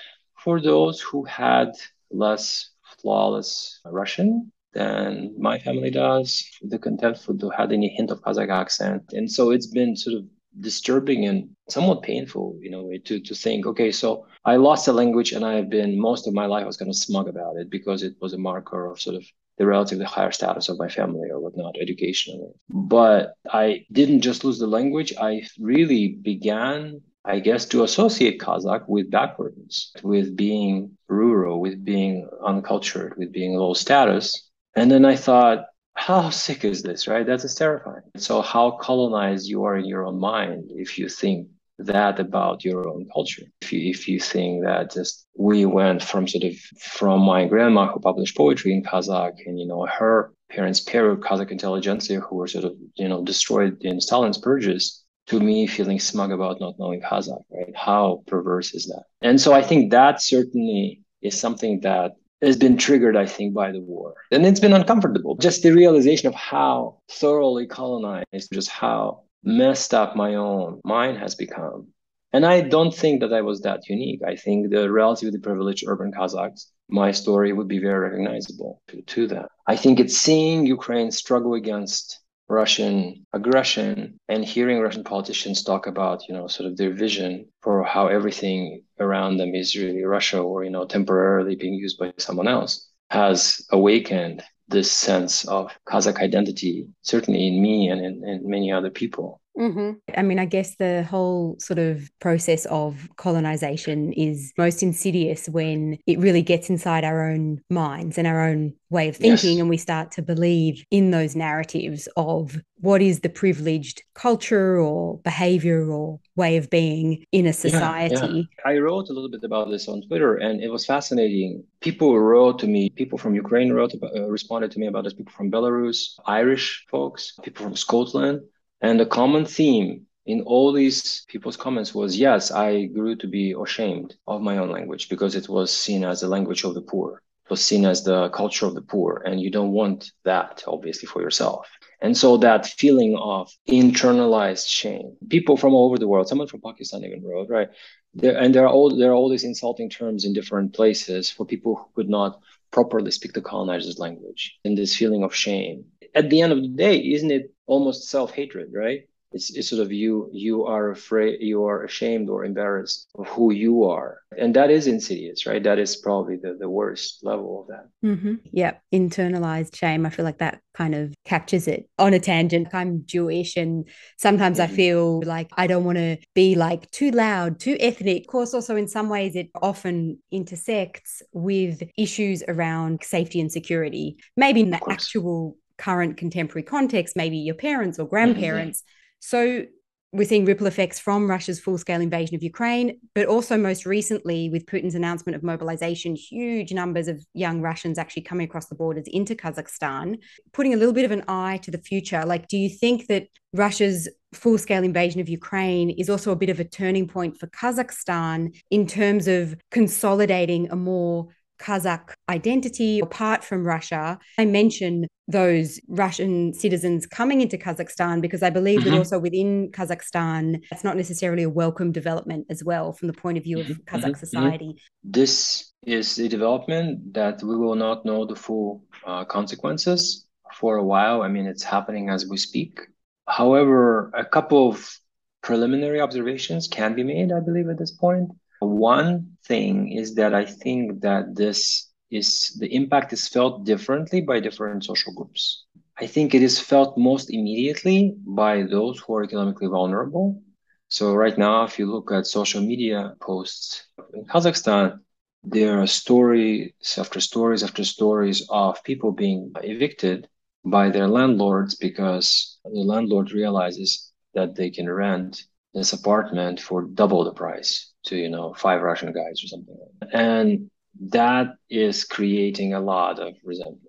for 0.44 0.60
those 0.60 1.00
who 1.00 1.24
had 1.24 1.70
less 2.10 2.70
flawless 3.00 3.80
Russian 3.86 4.52
than 4.74 5.34
my 5.38 5.58
family 5.58 5.90
does. 5.90 6.46
The 6.62 6.78
contempt 6.78 7.20
for 7.20 7.32
who 7.32 7.50
had 7.50 7.72
any 7.72 7.88
hint 7.88 8.10
of 8.10 8.20
Kazakh 8.20 8.50
accent. 8.50 9.02
And 9.12 9.30
so 9.30 9.50
it's 9.50 9.66
been 9.66 9.96
sort 9.96 10.16
of 10.18 10.24
disturbing 10.60 11.24
and 11.26 11.48
somewhat 11.68 12.02
painful, 12.02 12.58
you 12.60 12.70
know, 12.70 12.92
to, 13.04 13.20
to 13.20 13.34
think, 13.34 13.66
okay, 13.66 13.90
so 13.90 14.26
I 14.44 14.56
lost 14.56 14.88
a 14.88 14.92
language 14.92 15.32
and 15.32 15.44
I've 15.44 15.70
been 15.70 15.98
most 15.98 16.26
of 16.28 16.34
my 16.34 16.46
life 16.46 16.64
I 16.64 16.66
was 16.66 16.76
kind 16.76 16.90
of 16.90 16.96
smug 16.96 17.28
about 17.28 17.56
it 17.56 17.70
because 17.70 18.02
it 18.02 18.14
was 18.20 18.34
a 18.34 18.38
marker 18.38 18.86
of 18.90 19.00
sort 19.00 19.16
of 19.16 19.24
the 19.58 19.66
relatively 19.66 20.04
higher 20.04 20.32
status 20.32 20.68
of 20.68 20.78
my 20.78 20.88
family 20.88 21.28
or 21.30 21.40
whatnot 21.40 21.76
educationally. 21.80 22.52
But 22.68 23.34
I 23.50 23.86
didn't 23.92 24.20
just 24.20 24.44
lose 24.44 24.58
the 24.58 24.66
language. 24.66 25.14
I 25.18 25.42
really 25.58 26.08
began 26.08 27.00
I 27.24 27.40
guess, 27.40 27.64
to 27.66 27.84
associate 27.84 28.40
Kazakh 28.40 28.86
with 28.86 29.10
backwardness, 29.10 29.92
with 30.02 30.36
being 30.36 30.96
rural, 31.08 31.60
with 31.60 31.84
being 31.84 32.28
uncultured, 32.44 33.14
with 33.16 33.32
being 33.32 33.54
low 33.54 33.74
status. 33.74 34.50
And 34.76 34.90
then 34.90 35.04
I 35.04 35.16
thought, 35.16 35.64
how 35.94 36.28
sick 36.30 36.64
is 36.64 36.82
this, 36.82 37.06
right? 37.06 37.24
That 37.24 37.44
is 37.44 37.54
terrifying. 37.54 38.02
So, 38.16 38.42
how 38.42 38.72
colonized 38.72 39.48
you 39.48 39.64
are 39.64 39.76
in 39.76 39.86
your 39.86 40.04
own 40.04 40.18
mind 40.18 40.64
if 40.70 40.98
you 40.98 41.08
think 41.08 41.48
that 41.78 42.20
about 42.20 42.64
your 42.64 42.88
own 42.88 43.08
culture. 43.12 43.44
If 43.62 43.72
you, 43.72 43.90
if 43.90 44.08
you 44.08 44.20
think 44.20 44.64
that 44.64 44.92
just 44.92 45.26
we 45.36 45.64
went 45.64 46.02
from 46.02 46.28
sort 46.28 46.44
of 46.44 46.54
from 46.78 47.20
my 47.20 47.46
grandma 47.46 47.90
who 47.90 48.00
published 48.00 48.36
poetry 48.36 48.72
in 48.72 48.82
Kazakh 48.82 49.34
and, 49.46 49.58
you 49.58 49.66
know, 49.66 49.86
her 49.86 50.32
parents 50.50 50.80
pair 50.80 51.16
Kazakh 51.16 51.50
intelligentsia 51.50 52.20
who 52.20 52.36
were 52.36 52.46
sort 52.46 52.64
of, 52.64 52.74
you 52.94 53.08
know, 53.08 53.24
destroyed 53.24 53.78
in 53.80 54.00
Stalin's 54.00 54.38
purges 54.38 55.03
to 55.26 55.40
me 55.40 55.66
feeling 55.66 55.98
smug 55.98 56.32
about 56.32 56.60
not 56.60 56.74
knowing 56.78 57.00
Kazakh, 57.00 57.44
right? 57.50 57.74
How 57.74 58.22
perverse 58.26 58.74
is 58.74 58.86
that? 58.86 59.04
And 59.22 59.40
so 59.40 59.52
I 59.52 59.62
think 59.62 59.90
that 59.90 60.22
certainly 60.22 61.02
is 61.22 61.38
something 61.38 61.80
that 61.80 62.12
has 62.42 62.56
been 62.56 62.76
triggered, 62.76 63.16
I 63.16 63.26
think, 63.26 63.54
by 63.54 63.72
the 63.72 63.80
war. 63.80 64.14
And 64.30 64.44
it's 64.44 64.60
been 64.60 64.74
uncomfortable. 64.74 65.36
Just 65.36 65.62
the 65.62 65.72
realization 65.72 66.28
of 66.28 66.34
how 66.34 66.98
thoroughly 67.10 67.66
colonized, 67.66 68.52
just 68.52 68.68
how 68.68 69.22
messed 69.42 69.94
up 69.94 70.16
my 70.16 70.34
own 70.34 70.80
mind 70.84 71.18
has 71.18 71.34
become. 71.34 71.88
And 72.32 72.44
I 72.44 72.62
don't 72.62 72.92
think 72.92 73.20
that 73.20 73.32
I 73.32 73.42
was 73.42 73.60
that 73.60 73.88
unique. 73.88 74.20
I 74.26 74.34
think 74.34 74.70
the 74.70 74.90
relatively 74.90 75.38
privileged 75.38 75.84
urban 75.86 76.12
Kazakhs, 76.12 76.66
my 76.88 77.12
story 77.12 77.52
would 77.52 77.68
be 77.68 77.78
very 77.78 78.10
recognizable 78.10 78.82
to, 78.88 79.02
to 79.02 79.26
them. 79.28 79.46
I 79.68 79.76
think 79.76 80.00
it's 80.00 80.16
seeing 80.16 80.66
Ukraine 80.66 81.12
struggle 81.12 81.54
against 81.54 82.20
Russian 82.48 83.26
aggression 83.32 84.18
and 84.28 84.44
hearing 84.44 84.80
Russian 84.80 85.04
politicians 85.04 85.62
talk 85.62 85.86
about, 85.86 86.28
you 86.28 86.34
know, 86.34 86.46
sort 86.46 86.70
of 86.70 86.76
their 86.76 86.92
vision 86.92 87.46
for 87.62 87.82
how 87.84 88.06
everything 88.06 88.82
around 89.00 89.38
them 89.38 89.54
is 89.54 89.76
really 89.76 90.04
Russia 90.04 90.40
or, 90.40 90.64
you 90.64 90.70
know, 90.70 90.84
temporarily 90.84 91.56
being 91.56 91.74
used 91.74 91.98
by 91.98 92.12
someone 92.18 92.48
else 92.48 92.88
has 93.10 93.64
awakened 93.70 94.42
this 94.68 94.90
sense 94.90 95.46
of 95.46 95.70
Kazakh 95.86 96.20
identity, 96.20 96.88
certainly 97.02 97.46
in 97.48 97.62
me 97.62 97.88
and 97.88 98.04
in, 98.04 98.26
in 98.26 98.48
many 98.48 98.72
other 98.72 98.90
people. 98.90 99.40
Mm-hmm. 99.58 99.92
I 100.16 100.22
mean, 100.22 100.38
I 100.38 100.46
guess 100.46 100.76
the 100.76 101.04
whole 101.04 101.56
sort 101.58 101.78
of 101.78 102.10
process 102.20 102.66
of 102.66 103.08
colonization 103.16 104.12
is 104.12 104.52
most 104.58 104.82
insidious 104.82 105.48
when 105.48 105.98
it 106.06 106.18
really 106.18 106.42
gets 106.42 106.68
inside 106.68 107.04
our 107.04 107.28
own 107.28 107.60
minds 107.70 108.18
and 108.18 108.26
our 108.26 108.44
own 108.46 108.74
way 108.90 109.08
of 109.08 109.16
thinking, 109.16 109.52
yes. 109.52 109.60
and 109.60 109.68
we 109.68 109.76
start 109.76 110.10
to 110.12 110.22
believe 110.22 110.84
in 110.90 111.10
those 111.10 111.36
narratives 111.36 112.08
of 112.16 112.60
what 112.80 113.00
is 113.00 113.20
the 113.20 113.28
privileged 113.28 114.02
culture 114.14 114.78
or 114.78 115.18
behavior 115.18 115.88
or 115.88 116.20
way 116.36 116.56
of 116.56 116.68
being 116.68 117.24
in 117.32 117.46
a 117.46 117.52
society. 117.52 118.14
Yeah, 118.14 118.26
yeah. 118.26 118.42
I 118.66 118.78
wrote 118.78 119.08
a 119.08 119.12
little 119.12 119.30
bit 119.30 119.44
about 119.44 119.70
this 119.70 119.88
on 119.88 120.02
Twitter, 120.02 120.36
and 120.36 120.62
it 120.62 120.68
was 120.68 120.84
fascinating. 120.84 121.64
People 121.80 122.18
wrote 122.18 122.58
to 122.58 122.66
me, 122.66 122.90
people 122.90 123.18
from 123.18 123.34
Ukraine 123.34 123.72
wrote, 123.72 123.94
uh, 124.02 124.28
responded 124.28 124.70
to 124.72 124.78
me 124.78 124.86
about 124.86 125.04
this, 125.04 125.14
people 125.14 125.32
from 125.32 125.50
Belarus, 125.50 126.18
Irish 126.26 126.84
folks, 126.90 127.32
people 127.42 127.64
from 127.64 127.76
Scotland 127.76 128.42
and 128.84 129.00
the 129.00 129.06
common 129.06 129.46
theme 129.46 130.06
in 130.26 130.42
all 130.42 130.70
these 130.70 131.24
people's 131.28 131.56
comments 131.56 131.94
was 131.94 132.18
yes, 132.18 132.50
I 132.50 132.84
grew 132.84 133.16
to 133.16 133.26
be 133.26 133.54
ashamed 133.58 134.14
of 134.26 134.42
my 134.42 134.58
own 134.58 134.70
language 134.70 135.08
because 135.08 135.34
it 135.34 135.48
was 135.48 135.70
seen 135.72 136.04
as 136.04 136.20
the 136.20 136.28
language 136.28 136.64
of 136.64 136.74
the 136.74 136.82
poor. 136.82 137.22
It 137.46 137.50
was 137.50 137.64
seen 137.64 137.86
as 137.86 138.04
the 138.04 138.28
culture 138.28 138.66
of 138.66 138.74
the 138.74 138.82
poor. 138.82 139.22
And 139.24 139.40
you 139.40 139.50
don't 139.50 139.72
want 139.72 140.12
that, 140.24 140.64
obviously, 140.66 141.06
for 141.06 141.22
yourself. 141.22 141.66
And 142.02 142.14
so 142.14 142.36
that 142.38 142.66
feeling 142.66 143.16
of 143.16 143.50
internalized 143.68 144.68
shame, 144.68 145.16
people 145.30 145.56
from 145.56 145.72
all 145.74 145.86
over 145.86 145.98
the 145.98 146.08
world, 146.08 146.28
someone 146.28 146.48
from 146.48 146.60
Pakistan 146.60 147.04
even 147.04 147.22
wrote, 147.24 147.48
right? 147.48 147.68
There, 148.12 148.36
and 148.36 148.54
there 148.54 148.64
are 148.66 148.72
all 148.72 148.96
there 148.96 149.10
are 149.10 149.14
all 149.14 149.30
these 149.30 149.44
insulting 149.44 149.88
terms 149.88 150.24
in 150.24 150.34
different 150.34 150.74
places 150.74 151.30
for 151.30 151.44
people 151.46 151.76
who 151.76 151.86
could 151.96 152.10
not 152.10 152.40
properly 152.70 153.10
speak 153.10 153.32
the 153.32 153.40
colonizer's 153.40 153.98
language 153.98 154.58
and 154.64 154.76
this 154.76 154.96
feeling 154.96 155.22
of 155.22 155.34
shame. 155.34 155.84
At 156.14 156.30
the 156.30 156.40
end 156.40 156.52
of 156.52 156.62
the 156.62 156.68
day, 156.68 156.98
isn't 156.98 157.30
it 157.30 157.52
almost 157.66 158.08
self-hatred, 158.08 158.70
right? 158.72 159.02
It's, 159.34 159.50
it's 159.50 159.68
sort 159.68 159.82
of 159.82 159.92
you 159.92 160.30
you 160.32 160.64
are 160.64 160.90
afraid 160.92 161.40
you 161.40 161.64
are 161.64 161.82
ashamed 161.82 162.30
or 162.30 162.44
embarrassed 162.44 163.08
of 163.18 163.26
who 163.26 163.52
you 163.52 163.82
are. 163.82 164.20
And 164.38 164.54
that 164.54 164.70
is 164.70 164.86
insidious 164.86 165.44
right? 165.44 165.62
That 165.62 165.80
is 165.80 165.96
probably 165.96 166.36
the, 166.36 166.56
the 166.58 166.70
worst 166.70 167.18
level 167.24 167.62
of 167.62 167.66
that. 167.66 167.88
Mm-hmm. 168.08 168.34
yeah 168.52 168.74
internalized 168.92 169.74
shame. 169.74 170.06
I 170.06 170.10
feel 170.10 170.24
like 170.24 170.38
that 170.38 170.60
kind 170.72 170.94
of 170.94 171.12
captures 171.24 171.66
it 171.66 171.88
on 171.98 172.14
a 172.14 172.20
tangent. 172.20 172.68
I'm 172.72 173.02
jewish 173.06 173.56
and 173.56 173.88
sometimes 174.18 174.58
mm-hmm. 174.58 174.72
i 174.72 174.76
feel 174.76 175.22
like 175.22 175.50
i 175.56 175.66
don't 175.66 175.84
want 175.84 175.98
to 175.98 176.16
be 176.34 176.54
like 176.54 176.88
too 176.92 177.10
loud 177.10 177.58
too 177.58 177.76
ethnic. 177.80 178.22
Of 178.22 178.28
course 178.28 178.54
also 178.54 178.76
in 178.76 178.86
some 178.86 179.08
ways 179.08 179.34
it 179.34 179.50
often 179.60 180.18
intersects 180.30 181.22
with 181.32 181.82
issues 181.98 182.44
around 182.46 183.02
safety 183.02 183.40
and 183.40 183.50
security. 183.50 184.16
Maybe 184.36 184.60
in 184.60 184.70
the 184.70 184.80
actual 184.88 185.56
current 185.78 186.16
contemporary 186.16 186.62
context 186.62 187.16
maybe 187.16 187.36
your 187.36 187.54
parents 187.54 187.98
or 187.98 188.04
mm-hmm. 188.04 188.10
grandparents 188.10 188.80
mm-hmm 188.80 188.90
so 189.24 189.64
we're 190.12 190.28
seeing 190.28 190.44
ripple 190.44 190.66
effects 190.66 191.00
from 191.00 191.28
Russia's 191.28 191.58
full 191.58 191.78
scale 191.78 192.00
invasion 192.00 192.36
of 192.36 192.42
Ukraine, 192.42 193.00
but 193.14 193.26
also 193.26 193.56
most 193.56 193.84
recently 193.84 194.50
with 194.50 194.66
Putin's 194.66 194.94
announcement 194.94 195.34
of 195.34 195.42
mobilization, 195.42 196.14
huge 196.14 196.72
numbers 196.72 197.08
of 197.08 197.24
young 197.32 197.62
Russians 197.62 197.98
actually 197.98 198.22
coming 198.22 198.44
across 198.44 198.66
the 198.66 198.76
borders 198.76 199.06
into 199.08 199.34
Kazakhstan, 199.34 200.18
putting 200.52 200.74
a 200.74 200.76
little 200.76 200.92
bit 200.92 201.06
of 201.06 201.10
an 201.10 201.24
eye 201.26 201.58
to 201.62 201.70
the 201.70 201.78
future. 201.78 202.22
Like, 202.24 202.46
do 202.48 202.56
you 202.58 202.68
think 202.68 203.08
that 203.08 203.26
Russia's 203.54 204.08
full 204.34 204.58
scale 204.58 204.84
invasion 204.84 205.20
of 205.22 205.28
Ukraine 205.28 205.90
is 205.90 206.08
also 206.10 206.30
a 206.30 206.36
bit 206.36 206.50
of 206.50 206.60
a 206.60 206.64
turning 206.64 207.08
point 207.08 207.40
for 207.40 207.48
Kazakhstan 207.48 208.54
in 208.70 208.86
terms 208.86 209.26
of 209.26 209.56
consolidating 209.70 210.70
a 210.70 210.76
more 210.76 211.28
Kazakh 211.58 212.12
identity 212.28 213.00
apart 213.00 213.44
from 213.44 213.66
Russia. 213.66 214.18
I 214.38 214.44
mention 214.44 215.06
those 215.26 215.80
Russian 215.88 216.52
citizens 216.52 217.06
coming 217.06 217.40
into 217.40 217.56
Kazakhstan 217.56 218.20
because 218.20 218.42
I 218.42 218.50
believe 218.50 218.80
mm-hmm. 218.80 218.90
that 218.90 218.98
also 218.98 219.18
within 219.18 219.70
Kazakhstan, 219.70 220.62
that's 220.70 220.84
not 220.84 220.96
necessarily 220.96 221.44
a 221.44 221.50
welcome 221.50 221.92
development 221.92 222.46
as 222.50 222.62
well 222.62 222.92
from 222.92 223.08
the 223.08 223.14
point 223.14 223.38
of 223.38 223.44
view 223.44 223.60
of 223.60 223.66
mm-hmm. 223.66 223.96
Kazakh 223.96 224.10
mm-hmm. 224.10 224.18
society. 224.18 224.74
This 225.02 225.72
is 225.86 226.18
a 226.18 226.28
development 226.28 227.14
that 227.14 227.42
we 227.42 227.56
will 227.56 227.76
not 227.76 228.04
know 228.04 228.26
the 228.26 228.36
full 228.36 228.84
uh, 229.06 229.24
consequences 229.24 230.26
for 230.54 230.76
a 230.76 230.84
while. 230.84 231.22
I 231.22 231.28
mean, 231.28 231.46
it's 231.46 231.64
happening 231.64 232.10
as 232.10 232.26
we 232.26 232.36
speak. 232.36 232.80
However, 233.26 234.10
a 234.14 234.24
couple 234.24 234.68
of 234.68 234.98
preliminary 235.42 236.00
observations 236.00 236.68
can 236.68 236.94
be 236.94 237.02
made, 237.02 237.32
I 237.32 237.40
believe, 237.40 237.68
at 237.68 237.78
this 237.78 237.92
point. 237.92 238.30
One 238.60 239.36
thing 239.46 239.92
is 239.92 240.14
that 240.16 240.34
I 240.34 240.44
think 240.44 241.00
that 241.02 241.34
this 241.36 241.88
is 242.10 242.56
the 242.58 242.74
impact 242.74 243.12
is 243.12 243.28
felt 243.28 243.64
differently 243.64 244.20
by 244.20 244.40
different 244.40 244.84
social 244.84 245.12
groups. 245.12 245.64
I 245.98 246.06
think 246.06 246.34
it 246.34 246.42
is 246.42 246.58
felt 246.58 246.96
most 246.96 247.30
immediately 247.30 248.14
by 248.26 248.62
those 248.62 248.98
who 249.00 249.14
are 249.14 249.24
economically 249.24 249.68
vulnerable. 249.68 250.40
So 250.88 251.14
right 251.14 251.36
now, 251.36 251.64
if 251.64 251.78
you 251.78 251.86
look 251.90 252.10
at 252.12 252.26
social 252.26 252.60
media 252.62 253.14
posts 253.20 253.86
in 254.14 254.24
Kazakhstan, 254.24 255.00
there 255.44 255.80
are 255.80 255.86
stories 255.86 256.72
after 256.98 257.20
stories 257.20 257.62
after 257.62 257.84
stories 257.84 258.46
of 258.50 258.82
people 258.84 259.12
being 259.12 259.52
evicted 259.62 260.28
by 260.64 260.90
their 260.90 261.08
landlords 261.08 261.74
because 261.74 262.58
the 262.64 262.80
landlord 262.92 263.32
realizes 263.32 264.10
that 264.34 264.56
they 264.56 264.70
can 264.70 264.88
rent 264.90 265.44
this 265.74 265.92
apartment 265.92 266.60
for 266.60 266.82
double 266.82 267.24
the 267.24 267.32
price 267.32 267.93
to 268.04 268.16
you 268.16 268.28
know 268.28 268.54
five 268.54 268.82
Russian 268.82 269.12
guys 269.12 269.42
or 269.42 269.48
something. 269.48 269.76
And 270.12 270.70
that 271.10 271.56
is 271.68 272.04
creating 272.04 272.74
a 272.74 272.80
lot 272.80 273.18
of 273.18 273.34
resentment. 273.44 273.80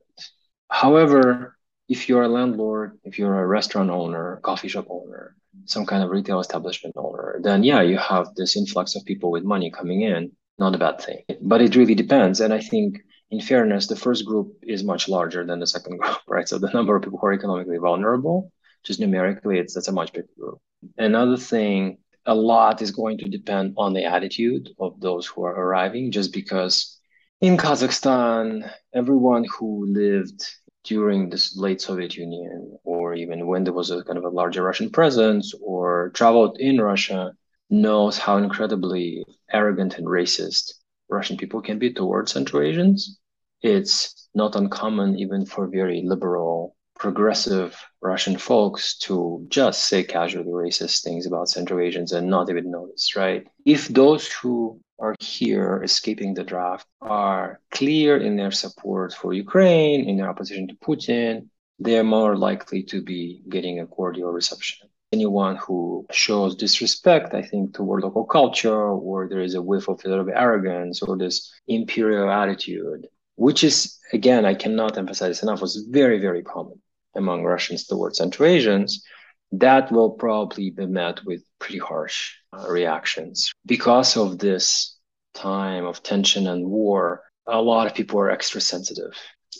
However, 0.69 1.57
if 1.87 2.09
you're 2.09 2.23
a 2.23 2.27
landlord, 2.27 2.97
if 3.03 3.19
you're 3.19 3.39
a 3.39 3.47
restaurant 3.47 3.89
owner, 3.89 4.39
coffee 4.43 4.67
shop 4.67 4.87
owner, 4.89 5.35
some 5.65 5.85
kind 5.85 6.03
of 6.03 6.09
retail 6.09 6.39
establishment 6.39 6.95
owner, 6.97 7.39
then 7.41 7.63
yeah, 7.63 7.81
you 7.81 7.97
have 7.97 8.33
this 8.35 8.57
influx 8.57 8.95
of 8.95 9.05
people 9.05 9.31
with 9.31 9.43
money 9.43 9.69
coming 9.71 10.01
in. 10.01 10.31
Not 10.57 10.75
a 10.75 10.77
bad 10.77 11.01
thing. 11.01 11.23
But 11.41 11.61
it 11.61 11.75
really 11.75 11.95
depends. 11.95 12.39
And 12.39 12.53
I 12.53 12.61
think 12.61 13.01
in 13.29 13.41
fairness, 13.41 13.87
the 13.87 13.95
first 13.95 14.25
group 14.25 14.57
is 14.63 14.83
much 14.83 15.09
larger 15.09 15.45
than 15.45 15.59
the 15.59 15.67
second 15.67 15.97
group, 16.01 16.17
right? 16.27 16.47
So 16.47 16.57
the 16.57 16.71
number 16.71 16.95
of 16.95 17.03
people 17.03 17.19
who 17.19 17.27
are 17.27 17.33
economically 17.33 17.77
vulnerable, 17.77 18.51
just 18.83 18.99
numerically, 18.99 19.59
it's 19.59 19.73
that's 19.73 19.87
a 19.87 19.91
much 19.91 20.13
bigger 20.13 20.27
group. 20.39 20.59
Another 20.97 21.37
thing 21.37 21.97
a 22.25 22.35
lot 22.35 22.81
is 22.81 22.91
going 22.91 23.17
to 23.19 23.29
depend 23.29 23.73
on 23.77 23.93
the 23.93 24.05
attitude 24.05 24.69
of 24.79 24.99
those 24.99 25.27
who 25.27 25.43
are 25.43 25.53
arriving, 25.53 26.11
just 26.11 26.33
because 26.33 26.99
in 27.41 27.57
Kazakhstan, 27.57 28.71
everyone 28.93 29.45
who 29.45 29.85
lived 29.87 30.43
during 30.83 31.29
this 31.29 31.57
late 31.57 31.81
Soviet 31.81 32.15
Union, 32.15 32.77
or 32.83 33.13
even 33.15 33.47
when 33.47 33.63
there 33.63 33.73
was 33.73 33.91
a 33.91 34.03
kind 34.03 34.17
of 34.17 34.23
a 34.23 34.29
larger 34.29 34.63
Russian 34.63 34.89
presence, 34.89 35.53
or 35.61 36.11
traveled 36.13 36.57
in 36.59 36.79
Russia, 36.79 37.33
knows 37.69 38.17
how 38.17 38.37
incredibly 38.37 39.25
arrogant 39.51 39.97
and 39.97 40.07
racist 40.07 40.73
Russian 41.09 41.37
people 41.37 41.61
can 41.61 41.79
be 41.79 41.93
towards 41.93 42.31
Central 42.31 42.61
Asians. 42.61 43.19
It's 43.61 44.29
not 44.33 44.55
uncommon, 44.55 45.17
even 45.17 45.45
for 45.45 45.67
very 45.67 46.01
liberal 46.03 46.75
progressive 47.05 47.71
Russian 48.01 48.35
folks 48.35 48.97
to 48.97 49.45
just 49.49 49.85
say 49.85 50.01
casually 50.01 50.53
racist 50.65 51.03
things 51.03 51.27
about 51.27 51.49
Central 51.49 51.79
Asians 51.79 52.11
and 52.13 52.27
not 52.27 52.49
even 52.49 52.71
notice, 52.71 53.15
right? 53.15 53.45
If 53.63 53.81
those 53.89 54.25
who 54.37 54.81
are 54.97 55.13
here 55.19 55.83
escaping 55.83 56.33
the 56.33 56.43
draft 56.43 56.87
are 57.01 57.59
clear 57.69 58.17
in 58.17 58.37
their 58.37 58.49
support 58.49 59.13
for 59.13 59.33
Ukraine, 59.33 60.09
in 60.09 60.17
their 60.17 60.31
opposition 60.31 60.67
to 60.67 60.75
Putin, 60.87 61.33
they're 61.77 62.11
more 62.17 62.35
likely 62.35 62.81
to 62.91 63.03
be 63.03 63.43
getting 63.49 63.79
a 63.79 63.85
cordial 63.85 64.31
reception. 64.31 64.87
Anyone 65.13 65.57
who 65.57 66.07
shows 66.11 66.55
disrespect, 66.55 67.35
I 67.35 67.43
think, 67.43 67.75
toward 67.75 68.01
local 68.01 68.25
culture, 68.25 68.87
or 69.07 69.27
there 69.27 69.45
is 69.47 69.53
a 69.53 69.61
whiff 69.61 69.87
of 69.87 70.03
a 70.03 70.09
little 70.09 70.25
bit 70.25 70.41
arrogance 70.45 71.03
or 71.03 71.15
this 71.15 71.53
imperial 71.67 72.31
attitude, 72.31 73.05
which 73.35 73.63
is, 73.63 73.99
again, 74.11 74.43
I 74.43 74.55
cannot 74.55 74.97
emphasize 74.97 75.43
enough, 75.43 75.61
was 75.61 75.85
very, 75.99 76.19
very 76.19 76.41
common 76.41 76.81
among 77.15 77.43
Russians 77.43 77.85
towards 77.85 78.17
Central 78.17 78.49
Asians, 78.49 79.03
that 79.51 79.91
will 79.91 80.11
probably 80.11 80.69
be 80.69 80.85
met 80.85 81.23
with 81.25 81.41
pretty 81.59 81.79
harsh 81.79 82.33
uh, 82.53 82.67
reactions. 82.69 83.51
Because 83.65 84.17
of 84.17 84.39
this 84.39 84.97
time 85.33 85.85
of 85.85 86.01
tension 86.03 86.47
and 86.47 86.65
war, 86.65 87.23
a 87.47 87.61
lot 87.61 87.87
of 87.87 87.93
people 87.93 88.19
are 88.19 88.31
extra 88.31 88.61
sensitive. 88.61 89.13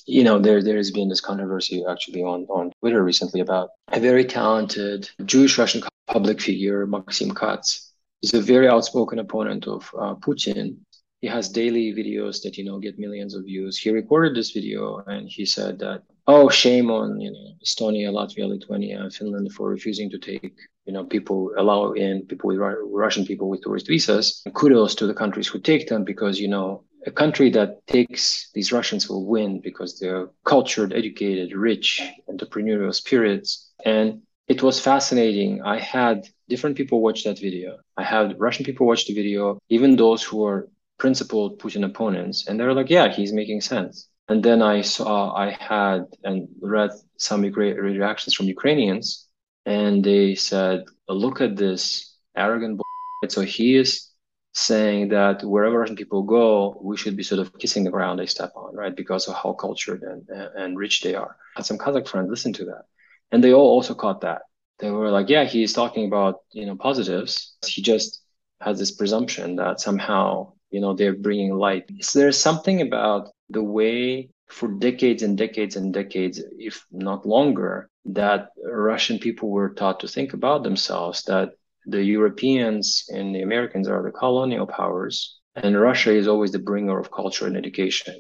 You 0.06 0.24
know, 0.24 0.40
there 0.40 0.62
there 0.62 0.78
has 0.78 0.92
been 0.92 1.10
this 1.10 1.22
controversy 1.22 1.84
actually 1.90 2.22
on, 2.22 2.46
on 2.50 2.72
Twitter 2.80 3.04
recently 3.04 3.42
about 3.42 3.70
a 3.92 4.00
very 4.00 4.26
talented 4.26 5.10
Jewish 5.26 5.58
Russian 5.58 5.82
public 6.08 6.42
figure, 6.42 6.86
Maxim 6.86 7.34
Katz. 7.34 7.94
He's 8.22 8.34
a 8.34 8.42
very 8.42 8.68
outspoken 8.68 9.20
opponent 9.20 9.68
of 9.68 9.90
uh, 9.98 10.16
Putin, 10.16 10.78
he 11.22 11.28
has 11.28 11.50
daily 11.50 11.94
videos 11.94 12.42
that 12.44 12.58
you 12.58 12.66
know 12.66 12.80
get 12.80 13.00
millions 13.00 13.36
of 13.36 13.46
views. 13.46 13.78
He 13.78 13.90
recorded 13.92 14.36
this 14.36 14.52
video 14.52 15.04
and 15.08 15.28
he 15.28 15.46
said 15.46 15.80
that 15.80 16.04
oh 16.28 16.50
shame 16.50 16.90
on 16.90 17.20
you 17.22 17.32
know 17.32 17.48
estonia 17.64 18.12
latvia 18.12 18.48
lithuania 18.48 19.10
finland 19.12 19.52
for 19.52 19.70
refusing 19.70 20.10
to 20.10 20.18
take 20.18 20.56
you 20.86 20.94
know 20.94 21.04
people 21.04 21.52
allow 21.58 21.92
in 21.92 22.26
people 22.26 22.48
with 22.48 22.60
russian 22.92 23.26
people 23.26 23.50
with 23.50 23.62
tourist 23.62 23.88
visas. 23.88 24.42
And 24.46 24.54
kudos 24.54 24.96
to 24.96 25.08
the 25.08 25.14
countries 25.14 25.48
who 25.48 25.60
take 25.60 25.88
them 25.88 26.04
because 26.04 26.40
you 26.40 26.48
know 26.48 26.84
a 27.06 27.12
country 27.12 27.50
that 27.52 27.86
takes 27.88 28.50
these 28.54 28.72
russians 28.72 29.08
will 29.10 29.26
win 29.26 29.60
because 29.62 30.00
they're 30.00 30.30
cultured 30.44 30.94
educated 30.94 31.54
rich 31.54 32.02
entrepreneurial 32.30 32.94
spirits. 32.94 33.72
And 33.86 34.22
it 34.48 34.62
was 34.62 34.80
fascinating. 34.80 35.62
I 35.64 35.80
had 35.80 36.28
different 36.50 36.78
people 36.78 37.02
watch 37.02 37.24
that 37.24 37.40
video. 37.40 37.78
I 37.98 38.04
had 38.04 38.40
russian 38.40 38.66
people 38.66 38.88
watch 38.88 39.06
the 39.08 39.14
video. 39.14 39.60
Even 39.70 39.96
those 39.96 40.24
who 40.24 40.46
are 40.46 40.68
principled 40.98 41.60
Putin 41.60 41.86
opponents, 41.86 42.48
and 42.48 42.60
they 42.60 42.66
were 42.66 42.74
like, 42.74 42.90
"Yeah, 42.90 43.10
he's 43.12 43.34
making 43.34 43.62
sense." 43.62 44.08
And 44.28 44.44
then 44.44 44.62
I 44.62 44.82
saw, 44.82 45.36
I 45.36 45.52
had 45.52 46.06
and 46.24 46.48
read 46.62 46.92
some 47.18 47.42
reactions 47.42 48.34
from 48.34 48.48
Ukrainians, 48.48 49.28
and 49.66 50.04
they 50.04 50.36
said, 50.36 50.86
"Look 51.08 51.42
at 51.42 51.56
this 51.56 52.16
arrogant." 52.36 52.80
Bullshit. 52.80 53.32
So 53.32 53.42
he 53.42 53.76
is 53.76 54.10
saying 54.54 55.10
that 55.10 55.44
wherever 55.44 55.80
Russian 55.80 55.98
people 55.98 56.24
go, 56.24 56.78
we 56.82 56.96
should 56.98 57.18
be 57.18 57.24
sort 57.24 57.42
of 57.42 57.58
kissing 57.60 57.84
the 57.84 57.92
ground 57.92 58.20
they 58.20 58.26
step 58.26 58.54
on, 58.56 58.74
right? 58.76 58.96
Because 58.96 59.28
of 59.28 59.36
how 59.36 59.54
cultured 59.54 60.02
and, 60.04 60.28
and 60.30 60.78
rich 60.78 61.02
they 61.02 61.14
are. 61.14 61.36
I 61.56 61.60
had 61.60 61.66
some 61.66 61.78
Kazakh 61.78 62.08
friends 62.08 62.30
listen 62.30 62.54
to 62.54 62.66
that, 62.66 62.86
and 63.32 63.44
they 63.44 63.54
all 63.54 63.70
also 63.76 63.94
caught 63.94 64.22
that. 64.22 64.44
They 64.80 64.92
were 64.92 65.12
like, 65.12 65.30
"Yeah, 65.30 65.46
he's 65.46 65.74
talking 65.74 66.06
about 66.08 66.42
you 66.52 66.66
know 66.66 66.76
positives. 66.76 67.58
He 67.66 67.82
just 67.82 68.22
has 68.62 68.80
this 68.80 68.92
presumption 68.92 69.58
that 69.58 69.82
somehow 69.82 70.54
you 70.76 70.82
know 70.82 70.94
they're 70.94 71.24
bringing 71.28 71.54
light 71.66 71.86
is 72.04 72.14
there 72.14 72.32
something 72.32 72.82
about 72.82 73.24
the 73.58 73.64
way 73.64 74.30
for 74.58 74.68
decades 74.88 75.24
and 75.24 75.38
decades 75.38 75.76
and 75.78 75.94
decades 75.94 76.42
if 76.60 76.86
not 76.92 77.26
longer 77.26 77.90
that 78.06 78.50
russian 78.66 79.18
people 79.20 79.50
were 79.50 79.74
taught 79.80 80.00
to 80.02 80.08
think 80.08 80.34
about 80.34 80.64
themselves 80.64 81.24
that 81.24 81.50
the 81.86 82.04
europeans 82.04 83.06
and 83.18 83.36
the 83.36 83.42
americans 83.50 83.88
are 83.88 84.04
the 84.04 84.12
colonial 84.12 84.68
powers 84.68 85.40
and 85.56 85.80
russia 85.80 86.12
is 86.12 86.28
always 86.28 86.52
the 86.54 86.66
bringer 86.70 87.00
of 87.00 87.12
culture 87.12 87.48
and 87.48 87.58
education 87.58 88.18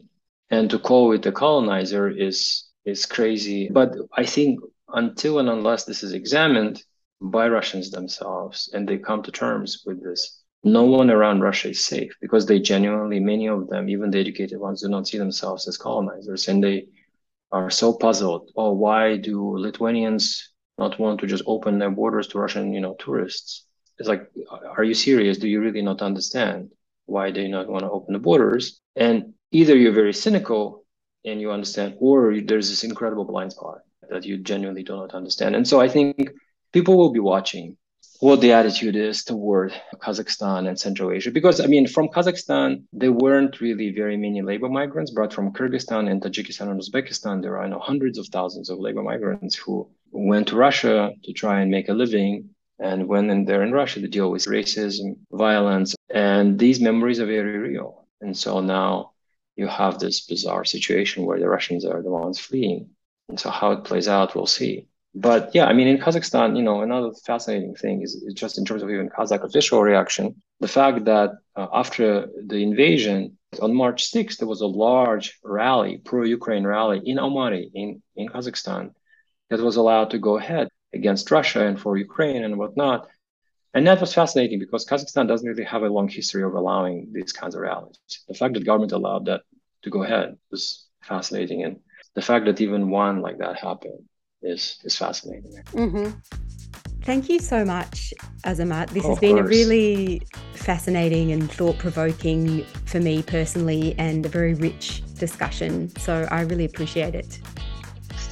And 0.50 0.70
to 0.72 0.80
call 0.80 1.12
it 1.14 1.24
the 1.24 1.32
colonizer 1.32 2.10
is 2.10 2.66
is 2.86 3.06
crazy. 3.06 3.70
But 3.70 3.96
I 4.14 4.26
think 4.26 4.60
until 4.90 5.40
and 5.40 5.50
unless 5.50 5.86
this 5.86 6.04
is 6.04 6.14
examined 6.14 6.84
by 7.22 7.48
Russians 7.50 7.92
themselves 7.92 8.70
and 8.74 8.88
they 8.88 8.98
come 8.98 9.24
to 9.24 9.32
terms 9.32 9.84
with 9.86 10.04
this, 10.04 10.42
no 10.66 10.84
one 10.84 11.12
around 11.12 11.42
Russia 11.42 11.70
is 11.70 11.86
safe 11.86 12.12
because 12.20 12.48
they 12.48 12.60
genuinely, 12.60 13.20
many 13.20 13.48
of 13.48 13.70
them, 13.70 13.88
even 13.88 14.10
the 14.10 14.20
educated 14.20 14.60
ones, 14.60 14.82
do 14.82 14.90
not 14.90 15.08
see 15.08 15.20
themselves 15.20 15.68
as 15.68 15.78
colonizers. 15.78 16.48
And 16.48 16.64
they 16.64 16.88
are 17.52 17.70
so 17.70 17.94
puzzled. 17.94 18.50
Oh, 18.58 18.74
why 18.74 19.18
do 19.18 19.58
Lithuanians 19.58 20.52
not 20.80 21.00
want 21.00 21.20
to 21.20 21.28
just 21.28 21.44
open 21.46 21.78
their 21.78 21.92
borders 21.92 22.28
to 22.30 22.40
Russian, 22.40 22.74
you 22.74 22.82
know, 22.82 22.96
tourists? 22.98 23.68
It's 24.00 24.10
like, 24.10 24.24
are 24.76 24.84
you 24.84 24.96
serious? 24.96 25.38
Do 25.38 25.48
you 25.48 25.62
really 25.62 25.84
not 25.84 26.02
understand 26.02 26.72
why 27.06 27.30
they 27.30 27.48
not 27.48 27.70
want 27.70 27.84
to 27.84 27.92
open 27.92 28.14
the 28.14 28.20
borders? 28.20 28.82
And 28.96 29.36
either 29.52 29.78
you're 29.78 29.94
very 29.94 30.14
cynical 30.14 30.84
and 31.24 31.40
you 31.40 31.52
understand, 31.52 31.96
or 32.00 32.42
there's 32.42 32.70
this 32.70 32.84
incredible 32.84 33.26
blind 33.26 33.52
spot 33.52 33.82
that 34.10 34.26
you 34.26 34.40
genuinely 34.40 34.84
do 34.84 34.96
not 34.96 35.14
understand. 35.14 35.56
And 35.56 35.68
so 35.68 35.80
I 35.80 35.90
think 35.90 36.32
people 36.74 36.98
will 36.98 37.12
be 37.12 37.20
watching 37.20 37.78
what 38.20 38.42
the 38.42 38.54
attitude 38.54 38.96
is 38.96 39.24
toward 39.24 39.74
Kazakhstan 39.96 40.68
and 40.68 40.80
Central 40.80 41.12
Asia. 41.12 41.32
Because, 41.32 41.60
I 41.60 41.68
mean, 41.68 41.88
from 41.88 42.08
Kazakhstan, 42.10 42.84
there 42.94 43.12
weren't 43.12 43.62
really 43.62 43.92
very 43.92 44.18
many 44.18 44.42
labor 44.42 44.70
migrants, 44.70 45.12
but 45.12 45.34
from 45.34 45.54
Kyrgyzstan 45.54 46.10
and 46.10 46.22
Tajikistan 46.22 46.70
and 46.72 46.82
Uzbekistan, 46.82 47.42
there 47.42 47.54
are 47.54 47.64
I 47.64 47.68
know, 47.68 47.80
hundreds 47.80 48.18
of 48.18 48.28
thousands 48.28 48.70
of 48.70 48.80
labor 48.80 49.04
migrants 49.04 49.56
who 49.56 49.90
went 50.12 50.48
to 50.50 50.56
Russia 50.56 51.12
to 51.24 51.34
try 51.34 51.62
and 51.62 51.70
make 51.70 51.90
a 51.90 51.94
living. 51.94 52.50
And 52.80 53.08
when 53.08 53.46
they're 53.46 53.64
in 53.64 53.72
Russia, 53.72 54.00
they 54.00 54.08
deal 54.08 54.32
with 54.32 54.46
racism, 54.46 55.18
violence, 55.32 55.96
and 56.10 56.60
these 56.60 56.82
memories 56.82 57.20
are 57.20 57.26
very 57.26 57.58
real. 57.58 58.06
And 58.22 58.38
so 58.38 58.60
now 58.60 59.12
you 59.56 59.68
have 59.68 60.00
this 60.00 60.26
bizarre 60.26 60.66
situation 60.66 61.26
where 61.26 61.40
the 61.40 61.48
Russians 61.48 61.86
are 61.86 62.02
the 62.02 62.10
ones 62.10 62.40
fleeing. 62.40 62.90
And 63.30 63.40
so 63.40 63.50
how 63.50 63.72
it 63.72 63.86
plays 63.86 64.08
out, 64.08 64.36
we'll 64.36 64.46
see. 64.46 64.88
But 65.18 65.56
yeah, 65.56 65.66
I 65.66 65.74
mean, 65.74 65.88
in 65.88 65.98
Kazakhstan, 65.98 66.58
you 66.58 66.62
know, 66.62 66.82
another 66.82 67.12
fascinating 67.26 67.74
thing 67.74 68.02
is, 68.02 68.16
is 68.16 68.34
just 68.34 68.58
in 68.58 68.66
terms 68.66 68.84
of 68.84 68.90
even 68.90 69.10
Kazakh 69.10 69.46
official 69.46 69.82
reaction, 69.82 70.36
the 70.60 70.68
fact 70.68 71.06
that 71.06 71.32
uh, 71.56 71.68
after 71.72 72.28
the 72.46 72.62
invasion 72.62 73.38
on 73.62 73.74
March 73.74 74.12
6th, 74.12 74.38
there 74.38 74.48
was 74.48 74.60
a 74.60 74.68
large 74.68 75.40
rally, 75.42 76.02
pro-Ukraine 76.04 76.68
rally 76.68 77.02
in 77.06 77.16
Almaty 77.16 77.72
in, 77.74 78.04
in 78.18 78.28
Kazakhstan 78.28 78.92
that 79.50 79.62
was 79.62 79.78
allowed 79.78 80.10
to 80.10 80.20
go 80.20 80.38
ahead 80.38 80.68
against 80.94 81.32
Russia 81.32 81.66
and 81.66 81.80
for 81.80 81.96
Ukraine 81.96 82.44
and 82.44 82.58
whatnot. 82.58 83.08
And 83.74 83.88
that 83.88 84.02
was 84.02 84.14
fascinating 84.14 84.60
because 84.60 84.86
Kazakhstan 84.86 85.30
doesn't 85.30 85.48
really 85.48 85.64
have 85.64 85.84
a 85.84 85.88
long 85.88 86.10
history 86.10 86.44
of 86.44 86.56
allowing 86.56 87.14
these 87.14 87.32
kinds 87.32 87.56
of 87.56 87.62
rallies. 87.62 87.98
The 88.28 88.34
fact 88.34 88.54
that 88.56 88.66
government 88.66 88.92
allowed 88.92 89.28
that 89.28 89.44
to 89.84 89.90
go 89.90 90.04
ahead 90.04 90.36
was 90.52 90.88
fascinating. 91.04 91.64
And 91.64 91.80
the 92.16 92.22
fact 92.22 92.46
that 92.48 92.60
even 92.60 92.90
one 92.90 93.22
like 93.22 93.38
that 93.38 93.58
happened 93.60 94.04
is 94.46 94.80
is 94.84 94.96
fascinating. 94.96 95.52
Mm-hmm. 95.74 96.12
Thank 97.04 97.30
you 97.30 97.40
so 97.40 97.64
much, 97.64 98.14
Azamat. 98.46 98.90
This 98.90 99.06
has 99.06 99.20
been 99.20 99.36
course. 99.36 99.46
a 99.46 99.50
really 99.50 100.22
fascinating 100.54 101.32
and 101.32 101.52
thought 101.52 101.78
provoking 101.78 102.66
for 102.86 103.00
me 103.00 103.22
personally 103.22 103.94
and 104.00 104.26
a 104.26 104.30
very 104.30 104.56
rich 104.56 105.04
discussion. 105.14 105.96
So 105.98 106.28
I 106.32 106.42
really 106.42 106.66
appreciate 106.66 107.14
it. 107.14 107.40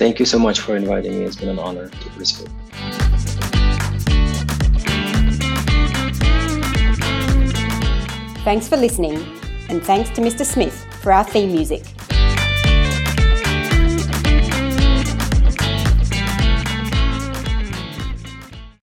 Thank 0.01 0.19
you 0.19 0.25
so 0.25 0.39
much 0.39 0.59
for 0.59 0.75
inviting 0.75 1.19
me. 1.19 1.25
It's 1.25 1.35
been 1.35 1.49
an 1.49 1.59
honor 1.59 1.89
to 1.89 2.09
participate. 2.09 2.49
Thanks 8.43 8.67
for 8.67 8.75
listening, 8.75 9.23
and 9.69 9.81
thanks 9.83 10.09
to 10.09 10.21
Mr. 10.21 10.43
Smith 10.43 10.75
for 11.01 11.13
our 11.13 11.23
theme 11.23 11.51
music. 11.51 11.85